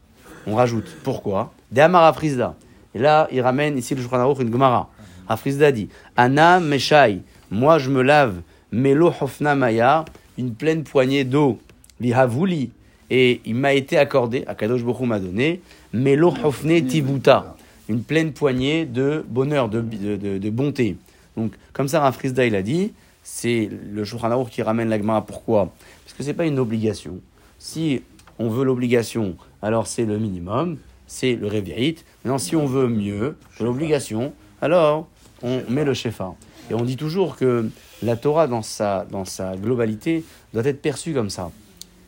On 0.45 0.55
rajoute. 0.55 0.87
Pourquoi? 1.03 1.51
De 1.71 1.81
Amara 1.81 2.13
Frisda. 2.13 2.55
Et 2.95 2.99
là, 2.99 3.27
il 3.31 3.41
ramène 3.41 3.77
ici 3.77 3.93
le 3.95 4.01
Shulchan 4.01 4.33
une 4.39 4.51
Gemara. 4.51 4.89
Afrizda 5.29 5.71
dit 5.71 5.89
Ana 6.15 6.59
Meshai, 6.59 7.19
moi 7.51 7.77
je 7.79 7.89
me 7.89 8.01
lave, 8.01 8.35
Melo 8.71 9.11
Hofna 9.21 9.55
Maya, 9.55 10.05
une 10.37 10.53
pleine 10.53 10.83
poignée 10.83 11.23
d'eau. 11.25 11.59
Vihavuli. 11.99 12.71
Et 13.09 13.41
il 13.45 13.55
m'a 13.55 13.73
été 13.73 13.97
accordé, 13.97 14.43
Akadosh 14.47 14.83
Bokhu 14.83 15.05
m'a 15.05 15.19
donné, 15.19 15.61
Melo 15.93 16.33
Hofne 16.43 16.85
Tibuta, 16.85 17.55
une 17.89 18.03
pleine 18.03 18.31
poignée 18.33 18.85
de 18.85 19.23
bonheur, 19.27 19.69
de, 19.69 19.79
de, 19.81 20.15
de- 20.17 20.37
de 20.37 20.49
bonté. 20.49 20.97
Donc, 21.37 21.53
comme 21.71 21.87
ça, 21.87 22.01
Rafrizda, 22.01 22.45
il 22.45 22.55
a 22.55 22.63
dit, 22.63 22.93
c'est 23.23 23.69
le 23.91 24.03
Shulchan 24.03 24.45
qui 24.45 24.61
ramène 24.63 24.89
la 24.89 24.97
Gemara. 24.97 25.25
Pourquoi? 25.25 25.71
Parce 26.03 26.17
que 26.17 26.23
c'est 26.23 26.33
pas 26.33 26.45
une 26.45 26.59
obligation. 26.59 27.19
Si 27.59 28.01
on 28.39 28.49
veut 28.49 28.65
l'obligation, 28.65 29.37
alors 29.61 29.87
c'est 29.87 30.05
le 30.05 30.17
minimum, 30.17 30.77
c'est 31.05 31.35
le 31.35 31.47
révéit. 31.47 32.03
Maintenant, 32.23 32.39
si 32.39 32.55
on 32.55 32.65
veut 32.65 32.87
mieux 32.87 33.37
l'obligation, 33.59 34.33
alors 34.61 35.07
on 35.43 35.61
met 35.69 35.85
le 35.85 35.93
shefa. 35.93 36.33
Et 36.69 36.73
on 36.73 36.83
dit 36.83 36.97
toujours 36.97 37.35
que 37.35 37.69
la 38.01 38.15
Torah, 38.17 38.47
dans 38.47 38.63
sa, 38.63 39.05
dans 39.05 39.25
sa 39.25 39.55
globalité, 39.55 40.25
doit 40.53 40.65
être 40.65 40.81
perçue 40.81 41.13
comme 41.13 41.29
ça. 41.29 41.51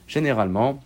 Généralement, 0.07 0.79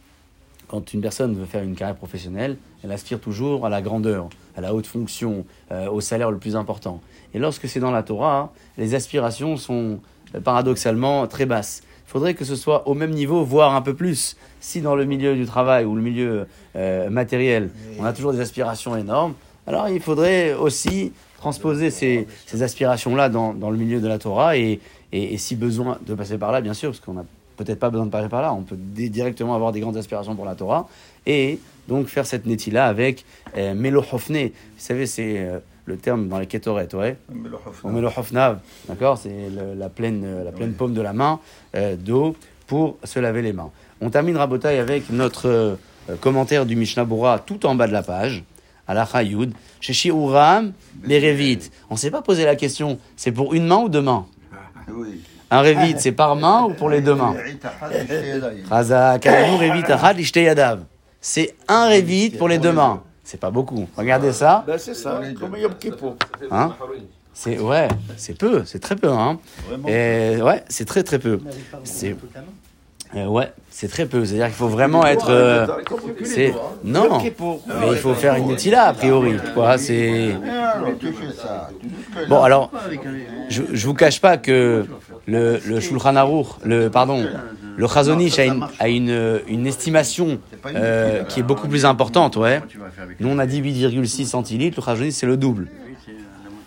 quand 0.68 0.94
une 0.94 1.02
personne 1.02 1.34
veut 1.34 1.46
faire 1.46 1.64
une 1.64 1.76
carrière 1.76 1.96
professionnelle, 1.96 2.58
elle 2.84 2.92
aspire 2.92 3.20
toujours 3.20 3.66
à 3.66 3.70
la 3.70 3.82
grandeur, 3.82 4.30
à 4.56 4.62
la 4.62 4.74
haute 4.74 4.88
fonction, 4.88 5.46
euh, 5.72 5.90
au 5.90 6.02
salaire 6.02 6.32
le 6.32 6.38
plus 6.38 6.56
important. 6.56 7.02
Et 7.34 7.40
lorsque 7.40 7.68
c'est 7.68 7.80
dans 7.80 7.92
la 7.92 8.04
Torah, 8.04 8.52
les 8.78 8.94
aspirations 8.94 9.58
sont 9.58 10.00
euh, 10.36 10.40
paradoxalement 10.42 11.26
très 11.28 11.46
basses. 11.46 11.84
Il 12.08 12.12
faudrait 12.12 12.34
que 12.34 12.46
ce 12.46 12.56
soit 12.56 12.88
au 12.88 12.94
même 12.94 13.12
niveau, 13.12 13.44
voire 13.44 13.74
un 13.74 13.82
peu 13.82 13.94
plus. 13.96 14.38
Si 14.60 14.82
dans 14.82 14.96
le 14.96 15.06
milieu 15.06 15.36
du 15.36 15.46
travail 15.46 15.86
ou 15.86 15.96
le 15.96 16.02
milieu 16.02 16.48
euh, 16.76 17.10
matériel, 17.10 17.72
on 18.00 18.06
a 18.06 18.14
toujours 18.14 18.34
des 18.34 18.40
aspirations 18.40 18.96
énormes, 18.96 19.34
alors 19.66 19.90
il 19.90 20.02
faudrait 20.02 20.54
aussi 20.54 21.14
transposer 21.38 21.90
ces, 21.90 22.28
ces 22.46 22.62
aspirations-là 22.62 23.30
dans, 23.30 23.54
dans 23.54 23.70
le 23.70 23.78
milieu 23.78 24.00
de 24.00 24.08
la 24.08 24.20
Torah 24.20 24.58
et, 24.58 24.80
et, 25.12 25.34
et 25.34 25.38
si 25.38 25.56
besoin 25.56 25.98
de 26.06 26.14
passer 26.14 26.38
par 26.38 26.52
là, 26.52 26.62
bien 26.62 26.74
sûr, 26.74 26.92
parce 26.92 27.00
qu'on 27.00 27.14
n'a 27.14 27.26
peut-être 27.58 27.80
pas 27.80 27.90
besoin 27.90 28.06
de 28.06 28.12
passer 28.12 28.30
par 28.30 28.42
là, 28.42 28.54
on 28.54 28.62
peut 28.62 28.78
directement 28.78 29.56
avoir 29.56 29.72
des 29.72 29.80
grandes 29.80 29.98
aspirations 29.98 30.36
pour 30.36 30.46
la 30.46 30.56
Torah 30.56 30.88
et 31.26 31.60
donc 31.88 32.08
faire 32.08 32.26
cette 32.26 32.46
netila 32.46 32.88
avec 32.88 33.26
euh, 33.58 33.74
Melohofne. 33.74 34.48
Vous 34.48 34.52
savez, 34.78 35.06
c'est 35.06 35.40
euh, 35.40 35.60
le 35.86 35.98
terme 35.98 36.28
dans 36.30 36.40
les 36.40 36.48
Ketoret, 36.48 36.94
ouais. 36.96 37.18
Mais 37.34 37.50
le 37.50 37.56
hofna. 37.56 37.90
On 37.90 37.92
met 37.92 38.02
le 38.02 38.08
hofnav, 38.08 38.60
d'accord 38.88 39.18
C'est 39.18 39.50
la 39.76 39.90
pleine, 39.90 40.24
euh, 40.26 40.44
la 40.44 40.52
pleine 40.52 40.74
paume 40.74 40.94
de 40.94 41.02
la 41.02 41.14
main 41.14 41.40
euh, 41.76 41.96
d'eau 41.96 42.36
pour 42.68 42.98
se 43.04 43.20
laver 43.20 43.42
les 43.42 43.54
mains. 43.54 43.70
On 44.00 44.10
termine 44.10 44.38
Rabotai 44.38 44.80
avec 44.80 45.10
notre 45.10 45.78
commentaire 46.20 46.66
du 46.66 46.76
Mishnah 46.76 47.06
Bora 47.06 47.40
tout 47.40 47.66
en 47.66 47.76
bas 47.76 47.88
de 47.88 47.94
la 47.94 48.04
page, 48.04 48.44
à 48.88 48.94
la 48.94 49.06
Chayoud. 49.06 49.54
Chez 49.80 49.94
Shiuram, 49.94 50.74
les 51.04 51.20
Révites. 51.20 51.72
On 51.90 51.94
ne 51.94 52.00
s'est 52.00 52.12
pas 52.12 52.22
posé 52.22 52.46
la 52.46 52.56
question, 52.56 52.98
c'est 53.16 53.32
pour 53.32 53.54
une 53.54 53.68
main 53.68 53.78
ou 53.78 53.90
deux 53.90 54.02
mains? 54.02 54.26
Oui. 54.90 55.22
Un 55.52 55.62
Révite, 55.62 56.00
c'est 56.00 56.12
par 56.14 56.36
main 56.36 56.64
ou 56.64 56.74
pour 56.74 56.90
les 56.90 57.02
deux 57.02 57.16
mains? 57.16 57.36
Chazak, 58.70 59.26
Révite, 59.26 59.92
Ishte 60.18 60.38
Yadav. 60.38 60.84
C'est 61.26 61.56
un 61.70 61.88
Révite 61.88 62.38
pour 62.38 62.50
les 62.50 62.58
deux 62.58 62.74
mains. 62.74 63.02
C'est 63.24 63.40
pas 63.40 63.50
beaucoup. 63.50 63.88
Regardez 63.96 64.34
ça. 64.34 64.66
Ben, 64.68 64.78
c'est 64.78 64.94
ça, 64.94 65.22
comme 65.40 65.56
Yom 65.56 65.74
Kippour. 65.80 66.18
Hein 66.52 66.74
C'est 67.34 67.58
ouais, 67.60 67.88
c'est 68.18 68.38
peu, 68.38 68.64
c'est 68.66 68.80
très 68.80 68.98
peu, 68.98 69.08
hein. 69.10 69.40
Et 69.88 70.42
ouais, 70.42 70.64
c'est 70.68 70.84
très 70.84 71.02
très 71.02 71.20
peu. 71.20 71.40
C'est 71.86 72.18
euh, 73.16 73.26
ouais, 73.28 73.54
c'est 73.70 73.88
très 73.88 74.06
peu. 74.06 74.26
C'est-à-dire 74.26 74.48
qu'il 74.48 74.56
faut 74.56 74.68
vraiment 74.68 75.06
être. 75.06 75.30
euh, 75.30 75.66
c'est 76.26 76.54
non, 76.84 77.20
mais 77.22 77.88
il 77.92 77.98
faut 77.98 78.16
faire 78.16 78.36
une 78.36 78.48
netila 78.48 78.88
a 78.88 78.94
priori. 78.94 79.36
Quoi, 79.54 79.78
c'est 79.78 80.36
Ah, 80.46 80.82
tu 81.00 81.14
fais 81.14 82.26
bon. 82.28 82.44
Alors, 82.44 82.70
je, 83.48 83.62
je 83.72 83.88
vous 83.88 83.94
cache 83.94 84.20
pas 84.20 84.36
que 84.38 84.86
le 85.28 85.60
le 85.66 85.80
Shulchan 85.80 86.18
Aruch, 86.18 86.48
le 86.66 86.90
pardon, 86.90 87.24
le 87.76 87.88
Chazonish 87.88 88.40
a 88.40 88.46
une 88.46 88.68
a 88.80 88.88
une, 88.88 89.42
une 89.48 89.68
estimation 89.68 90.40
euh, 90.68 91.24
qui 91.24 91.40
est 91.40 91.44
beaucoup 91.44 91.68
plus 91.68 91.86
importante, 91.86 92.36
ouais. 92.36 92.62
Nous 93.20 93.30
on 93.30 93.40
a 93.40 93.46
dit 93.46 93.62
8,6 93.62 94.26
centilitres, 94.26 94.80
le 94.80 94.84
Chazonish 94.86 95.14
c'est 95.14 95.26
le 95.26 95.38
double. 95.38 95.68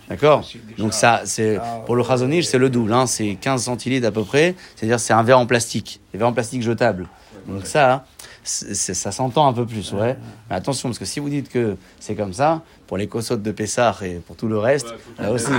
D'accord 0.08 0.48
Donc 0.78 0.94
ça, 0.94 1.22
c'est 1.24 1.58
pour 1.84 1.96
le 1.96 2.04
Chazonish, 2.04 2.44
c'est 2.46 2.58
le 2.58 2.70
double, 2.70 2.92
hein, 2.92 3.06
c'est 3.06 3.36
15 3.40 3.64
centilitres 3.64 4.06
à 4.06 4.12
peu 4.12 4.22
près, 4.22 4.54
c'est-à-dire 4.76 5.00
c'est 5.00 5.12
un 5.12 5.22
verre 5.24 5.38
en 5.40 5.46
plastique, 5.46 6.00
des 6.12 6.18
verres 6.18 6.28
en 6.28 6.32
plastique 6.32 6.62
jetables. 6.62 7.08
Donc 7.48 7.66
ça, 7.66 8.04
c'est- 8.44 8.94
ça 8.94 9.10
s'entend 9.12 9.48
un 9.48 9.52
peu 9.52 9.66
plus, 9.66 9.92
ouais. 9.92 10.16
Mais 10.48 10.56
attention, 10.56 10.88
parce 10.88 10.98
que 11.00 11.04
si 11.04 11.18
vous 11.20 11.28
dites 11.28 11.48
que 11.48 11.76
c'est 11.98 12.14
comme 12.14 12.32
ça, 12.32 12.62
pour 12.86 12.96
les 12.98 13.08
cossottes 13.08 13.42
de 13.42 13.50
Pessah 13.50 13.96
et 14.02 14.14
pour 14.24 14.36
tout 14.36 14.46
le 14.46 14.58
reste, 14.58 14.94
là 15.18 15.32
aussi, 15.32 15.50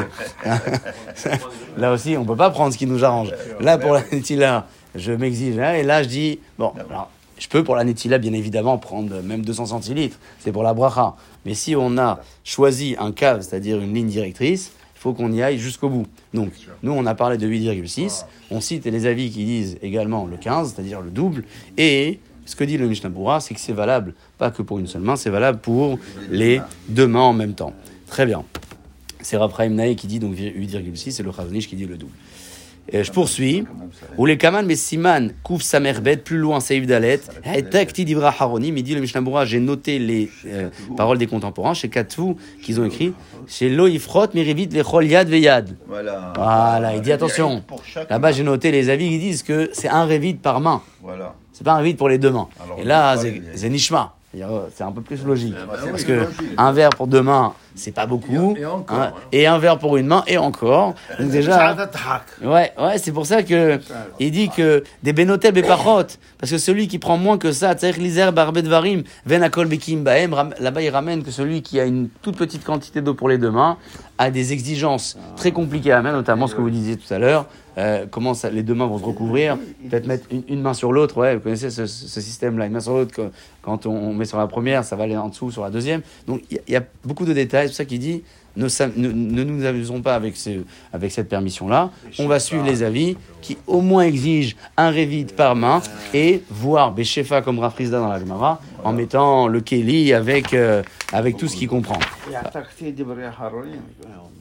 là 1.78 1.92
aussi, 1.92 2.16
on 2.18 2.26
peut 2.26 2.36
pas 2.36 2.50
prendre 2.50 2.72
ce 2.74 2.78
qui 2.78 2.86
nous 2.86 3.04
arrange. 3.04 3.32
Là, 3.60 3.78
pour 3.78 3.94
la 3.94 4.02
Netila, 4.12 4.68
je 4.98 5.12
m'exige, 5.14 5.58
hein, 5.60 5.74
et 5.74 5.84
là, 5.84 6.04
je 6.04 6.08
dis, 6.08 6.40
bon, 6.58 6.72
alors, 6.90 7.10
je 7.38 7.48
peux 7.48 7.64
pour 7.64 7.76
la 7.76 7.84
Netila, 7.84 8.18
bien 8.18 8.34
évidemment, 8.34 8.78
prendre 8.78 9.22
même 9.22 9.46
200 9.46 9.68
centilitres, 9.68 10.18
c'est 10.40 10.52
pour 10.52 10.64
la 10.64 10.74
bracha. 10.74 11.16
Mais 11.46 11.54
si 11.54 11.76
on 11.76 11.98
a 11.98 12.20
choisi 12.44 12.96
un 13.00 13.12
cave, 13.12 13.42
c'est-à-dire 13.42 13.80
une 13.80 13.94
ligne 13.94 14.08
directrice, 14.08 14.72
il 14.96 15.00
faut 15.00 15.14
qu'on 15.14 15.32
y 15.32 15.44
aille 15.44 15.60
jusqu'au 15.60 15.90
bout. 15.90 16.08
Donc, 16.34 16.52
nous, 16.82 16.92
on 16.92 17.06
a 17.06 17.14
parlé 17.14 17.38
de 17.38 17.48
8,6. 17.48 18.26
On 18.50 18.60
cite 18.60 18.86
les 18.86 19.06
avis 19.06 19.30
qui 19.30 19.46
disent 19.46 19.78
également 19.84 20.26
le 20.26 20.38
15, 20.38 20.74
c'est-à-dire 20.74 21.02
le 21.02 21.12
double. 21.12 21.44
Et 21.78 22.20
ce 22.48 22.56
que 22.56 22.64
dit 22.64 22.78
le 22.78 22.88
Mishnah 22.88 23.12
c'est 23.40 23.54
que 23.54 23.60
c'est 23.60 23.74
valable, 23.74 24.16
pas 24.38 24.50
que 24.50 24.62
pour 24.62 24.80
une 24.80 24.88
seule 24.88 25.02
main, 25.02 25.16
c'est 25.16 25.30
valable 25.30 25.60
pour 25.60 26.00
les 26.32 26.62
deux 26.90 27.06
mains 27.06 27.22
en 27.22 27.34
même 27.34 27.54
temps. 27.54 27.74
Très 28.08 28.26
bien. 28.26 28.44
C'est 29.22 29.38
Raphaël 29.38 29.74
Nae 29.74 29.96
qui 29.96 30.08
dit 30.08 30.20
donc 30.20 30.36
8,6 30.36 31.20
et 31.20 31.24
le 31.24 31.32
Chazonish 31.32 31.68
qui 31.68 31.76
dit 31.76 31.86
le 31.86 31.98
double. 31.98 32.14
Et 32.90 33.04
je 33.04 33.12
poursuis. 33.12 33.66
Ou 34.18 34.26
les 34.26 34.38
Kaman 34.38 34.66
mais 34.66 34.76
Siman 34.76 35.32
Kouf 35.44 35.62
Samerbet, 35.62 36.18
plus 36.18 36.38
loin 36.38 36.60
Saïf 36.60 36.86
Dalet, 36.88 37.20
Takti 37.70 38.06
Divra 38.06 38.34
Haronim, 38.38 38.78
il 38.78 38.84
dit 38.84 38.96
le 38.96 39.02
Mishnah 39.02 39.22
j'ai 39.46 39.60
noté 39.60 40.00
les 40.00 40.30
euh, 40.46 40.70
paroles 40.96 41.18
des 41.18 41.28
contemporains 41.28 41.74
chez 41.74 41.90
Katfu 41.90 42.36
qu'ils 42.64 42.80
ont 42.80 42.86
écrit, 42.86 43.14
chez 43.48 43.70
Loïfrot 43.70 44.28
Mirivit 44.34 44.68
Lechol 44.68 45.06
Yad 45.08 45.28
Veyad. 45.30 45.76
Voilà. 45.88 46.34
Voilà, 46.36 46.96
il 46.96 47.02
dit 47.02 47.12
attention. 47.12 47.64
Là-bas, 48.10 48.32
j'ai 48.32 48.44
noté 48.44 48.72
les 48.72 48.90
avis 48.90 49.10
qui 49.10 49.20
disent 49.20 49.44
que 49.44 49.70
c'est 49.74 49.90
un 49.90 50.06
révit 50.06 50.34
par 50.36 50.60
main. 50.62 50.82
Voilà. 51.02 51.36
C'est 51.52 51.64
pas 51.64 51.74
un 51.74 51.78
révit 51.78 51.96
pour 51.96 52.10
les 52.10 52.18
deux 52.18 52.32
mains. 52.32 52.48
Alors, 52.64 52.80
Et 52.80 52.84
là, 52.84 53.18
c'est 53.18 53.42
les- 53.62 53.70
Nishma. 53.70 54.14
C'est 54.76 54.84
un 54.84 54.92
peu 54.92 55.02
plus 55.02 55.24
logique. 55.26 55.54
Bah 55.54 55.76
oui, 55.84 55.90
Parce 55.90 56.04
que 56.04 56.28
un 56.58 56.72
verre 56.72 56.90
pour 56.92 57.08
deux 57.08 57.22
mains, 57.22 57.54
c'est 57.78 57.92
pas 57.92 58.06
beaucoup. 58.06 58.56
Et 58.58 58.66
encore, 58.66 58.98
hein, 59.00 59.12
hein. 59.16 59.20
et 59.32 59.48
un 59.48 59.58
verre 59.58 59.78
pour 59.80 59.98
une 59.98 60.08
main, 60.08 60.24
et 60.28 60.38
encore. 60.38 60.94
Donc 61.20 61.30
déjà. 61.30 61.58
Ouais, 62.44 62.72
ouais, 62.80 62.98
c'est 62.98 63.12
pour 63.12 63.26
ça 63.26 63.44
que 63.44 63.80
il 64.20 64.32
dit 64.32 64.50
que 64.50 64.84
des 65.04 65.14
benotel 65.14 65.54
bepachot, 65.54 66.18
parce 66.40 66.52
que 66.52 66.58
celui 66.58 66.88
qui 66.88 67.00
prend 67.00 67.18
moins 67.18 67.38
que 67.38 67.52
ça, 67.52 67.74
tzarich 67.74 67.98
lizer 67.98 68.34
barbe 68.34 68.60
dvarim, 68.60 69.04
ven 69.26 69.44
akol 69.44 69.68
bekim 69.68 70.04
baem, 70.04 70.34
ram- 70.34 70.54
là-bas 70.60 70.82
il 70.82 70.90
ramène 70.90 71.24
que 71.24 71.32
celui 71.32 71.62
qui 71.62 71.80
a 71.80 71.86
une 71.86 72.10
toute 72.22 72.36
petite 72.38 72.64
quantité 72.64 73.02
d'eau 73.02 73.14
pour 73.14 73.30
les 73.30 73.38
deux 73.38 73.52
mains 73.52 73.78
a 74.18 74.32
des 74.32 74.52
exigences 74.54 75.18
très 75.36 75.52
compliquées 75.52 75.92
à 75.92 76.02
mettre, 76.02 76.16
notamment 76.16 76.48
ce 76.48 76.56
que 76.56 76.62
vous 76.62 76.72
disiez 76.72 76.98
tout 76.98 77.14
à 77.14 77.20
l'heure, 77.20 77.46
euh, 77.78 78.08
comment 78.10 78.34
ça, 78.34 78.50
les 78.50 78.64
deux 78.64 78.74
mains 78.74 78.88
vont 78.88 78.98
se 78.98 79.04
recouvrir, 79.04 79.58
peut-être 79.90 80.08
mettre 80.08 80.26
une, 80.32 80.42
une 80.48 80.62
main 80.62 80.74
sur 80.74 80.92
l'autre, 80.92 81.18
ouais, 81.18 81.36
vous 81.36 81.42
connaissez 81.42 81.70
ce, 81.70 81.86
ce 81.86 82.20
système-là, 82.20 82.66
une 82.66 82.72
main 82.74 82.80
sur 82.80 82.94
l'autre, 82.94 83.14
quand 83.62 83.86
on 83.86 84.14
met 84.14 84.26
sur 84.26 84.40
la 84.40 84.48
première, 84.48 84.84
ça 84.84 84.96
va 84.96 85.04
aller 85.04 85.16
en 85.16 85.28
dessous 85.30 85.52
sur 85.52 85.62
la 85.64 85.70
deuxième. 85.70 86.02
Donc 86.28 86.42
il 86.50 86.56
y, 86.56 86.60
a- 86.60 86.64
il 86.68 86.74
y 86.74 86.78
a 86.78 86.82
beaucoup 87.06 87.26
de 87.26 87.34
détails, 87.34 87.67
c'est 87.68 87.72
pour 87.72 87.76
ça 87.78 87.86
qu'il 87.86 88.00
dit 88.00 88.24
ne, 88.56 88.68
sam- 88.70 88.94
ne, 88.98 89.10
ne 89.12 89.44
nous 89.44 89.66
amusons 89.66 90.02
pas 90.02 90.16
avec, 90.16 90.36
ce, 90.36 90.50
avec 90.92 91.12
cette 91.12 91.30
permission-là. 91.30 91.92
On 92.18 92.28
va 92.28 92.40
suivre 92.40 92.66
les 92.66 92.82
avis 92.82 93.16
qui 93.42 93.56
au 93.68 93.82
moins 93.82 94.02
exigent 94.04 94.56
un 94.78 94.90
révite 94.90 95.36
par 95.36 95.56
main 95.56 95.80
et 96.14 96.42
voir 96.50 96.92
Béchefa 96.92 97.44
comme 97.44 97.60
Rafrizda 97.60 98.00
dans 98.00 98.08
la 98.08 98.20
Gemara 98.20 98.60
en 98.84 98.94
mettant 98.94 99.48
le 99.48 99.62
Keli 99.62 100.12
avec, 100.12 100.56
euh, 100.56 100.82
avec 101.14 101.38
tout 101.38 101.48
ce 101.48 101.56
qu'il 101.56 101.68
comprend. 101.68 102.00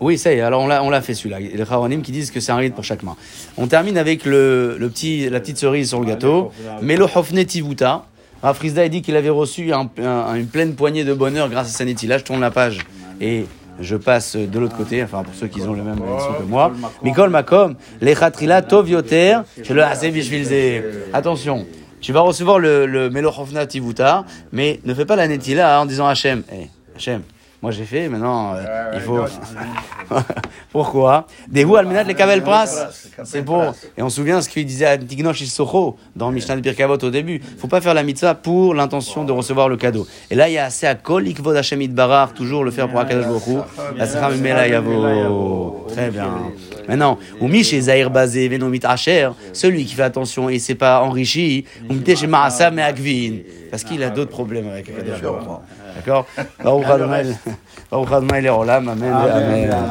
Oui, 0.01 0.17
ça 0.17 0.33
y 0.33 0.37
est, 0.39 0.41
alors 0.41 0.63
on 0.63 0.67
l'a, 0.67 0.83
on 0.83 0.89
l'a 0.89 1.03
fait 1.03 1.13
celui-là. 1.15 1.39
Les 1.41 1.61
Haronim 1.61 2.01
qui 2.01 2.13
disent 2.13 2.31
que 2.31 2.41
c'est 2.41 2.53
un 2.53 2.57
rite 2.57 2.75
pour 2.75 2.85
chaque 2.85 3.03
main. 3.03 3.17
On 3.59 3.67
termine 3.67 3.99
avec 3.99 4.25
le, 4.25 4.77
le 4.79 4.89
petit, 4.89 5.29
la 5.29 5.41
petite 5.41 5.59
cerise 5.59 5.91
sur 5.91 6.01
le 6.01 6.07
gâteau. 6.07 6.53
Melo 6.83 7.07
Hofne 7.15 7.45
Tivuta. 7.45 8.07
Rafrizda 8.43 8.83
a 8.83 8.89
dit 8.89 9.03
qu'il 9.03 9.17
avait 9.17 9.31
reçu 9.31 9.73
un- 9.73 9.89
un- 10.03 10.35
une 10.37 10.47
pleine 10.47 10.75
poignée 10.75 11.05
de 11.05 11.13
bonheur 11.15 11.49
grâce 11.51 11.69
à 11.69 11.71
sa 11.71 11.85
Netila. 11.85 12.19
Je 12.19 12.25
tourne 12.25 12.41
la 12.41 12.51
page 12.51 12.79
et 13.21 13.47
je 13.81 13.97
passe 13.97 14.37
de 14.37 14.59
l'autre 14.59 14.77
côté, 14.77 15.03
enfin 15.03 15.23
pour 15.23 15.35
ceux 15.35 15.49
qui 15.49 15.61
ont 15.63 15.75
le 15.75 15.83
même 15.83 15.99
leçon 15.99 16.35
que 16.39 16.45
moi. 16.45 16.73
Mikol 17.03 17.31
Makom, 17.31 17.75
les 18.01 18.15
Chatrila 18.15 18.63
Tov 18.63 18.89
Yoter, 18.89 19.39
je 19.63 19.75
le. 19.75 19.83
Attention, 21.13 21.67
tu 22.01 22.13
vas 22.13 22.21
recevoir 22.21 22.59
le, 22.59 22.87
le 22.87 23.11
Melo 23.11 23.31
Hofne 23.37 23.67
Tivuta, 23.67 24.25
mais 24.53 24.81
ne 24.85 24.95
fais 24.95 25.05
pas 25.05 25.17
la 25.17 25.29
Netila 25.29 25.81
en 25.81 25.87
disant 25.87 26.07
Hachem. 26.07 26.43
Eh, 26.53 26.69
Hachem, 26.97 27.23
moi 27.67 27.73
j'ai 27.73 27.85
fait, 27.85 28.09
maintenant 28.09 28.55
euh, 28.55 28.93
il 28.95 29.01
faut. 29.01 29.19
Pourquoi? 30.71 31.27
Des 31.49 31.65
roues 31.65 31.75
almenat 31.75 32.05
les 32.05 32.15
kabel 32.15 32.45
pras? 32.45 32.67
C'est 33.25 33.43
pour. 33.43 33.75
Et 33.99 34.03
on 34.03 34.09
se 34.09 34.15
souvient 34.15 34.41
ce 34.41 34.49
qu'il 34.49 34.65
disait 34.65 34.87
à 34.87 34.97
Tignosh 34.97 35.41
Issocho 35.41 35.97
dans 36.15 36.31
Mishnah 36.31 36.55
de 36.55 36.61
Birkavot 36.61 36.95
au 36.95 37.11
début. 37.11 37.43
faut 37.59 37.67
pas 37.67 37.81
faire 37.81 37.95
la 37.95 38.05
mitzvah 38.05 38.37
pour 38.37 38.73
l'intention 38.73 39.25
de 39.25 39.33
recevoir 39.33 39.69
le 39.69 39.77
cadeau. 39.77 40.07
Et 40.31 40.37
là, 40.37 40.49
il 40.49 40.53
y 40.53 40.59
a 40.59 40.67
assez 40.67 40.87
à 40.87 40.95
kol 40.95 41.27
ikvod 41.27 41.57
Hashem 41.57 41.85
Barar, 41.89 42.35
toujours 42.35 42.63
le 42.63 42.71
faire 42.71 42.89
pour 42.89 43.01
Akadosh 43.01 43.27
Baruch 43.27 43.49
Hu. 43.49 43.57
La. 43.97 44.07
Très 45.89 46.11
bien. 46.11 46.31
Maintenant, 46.87 47.19
ou 47.41 47.53
chez 47.65 47.81
Zahir 47.81 48.11
Bazé, 48.11 48.47
Venomit 48.47 48.79
Asher, 48.85 49.31
celui 49.53 49.87
qui 49.87 49.97
fait 49.97 50.05
attention 50.05 50.49
et 50.49 50.61
s'est 50.61 50.77
pas 50.77 51.03
enrichi, 51.03 51.65
ou 51.91 51.95
chez 52.07 52.29
Maasam 52.29 52.77
mais 52.77 52.83
Akvin. 52.83 53.39
Parce 53.73 53.83
qu'il 53.83 54.05
a 54.05 54.11
d'autres 54.11 54.31
problèmes 54.31 54.69
avec 54.69 54.89
Akadosh. 54.89 55.21
D'accord? 55.97 56.27
Amen. 59.05 59.91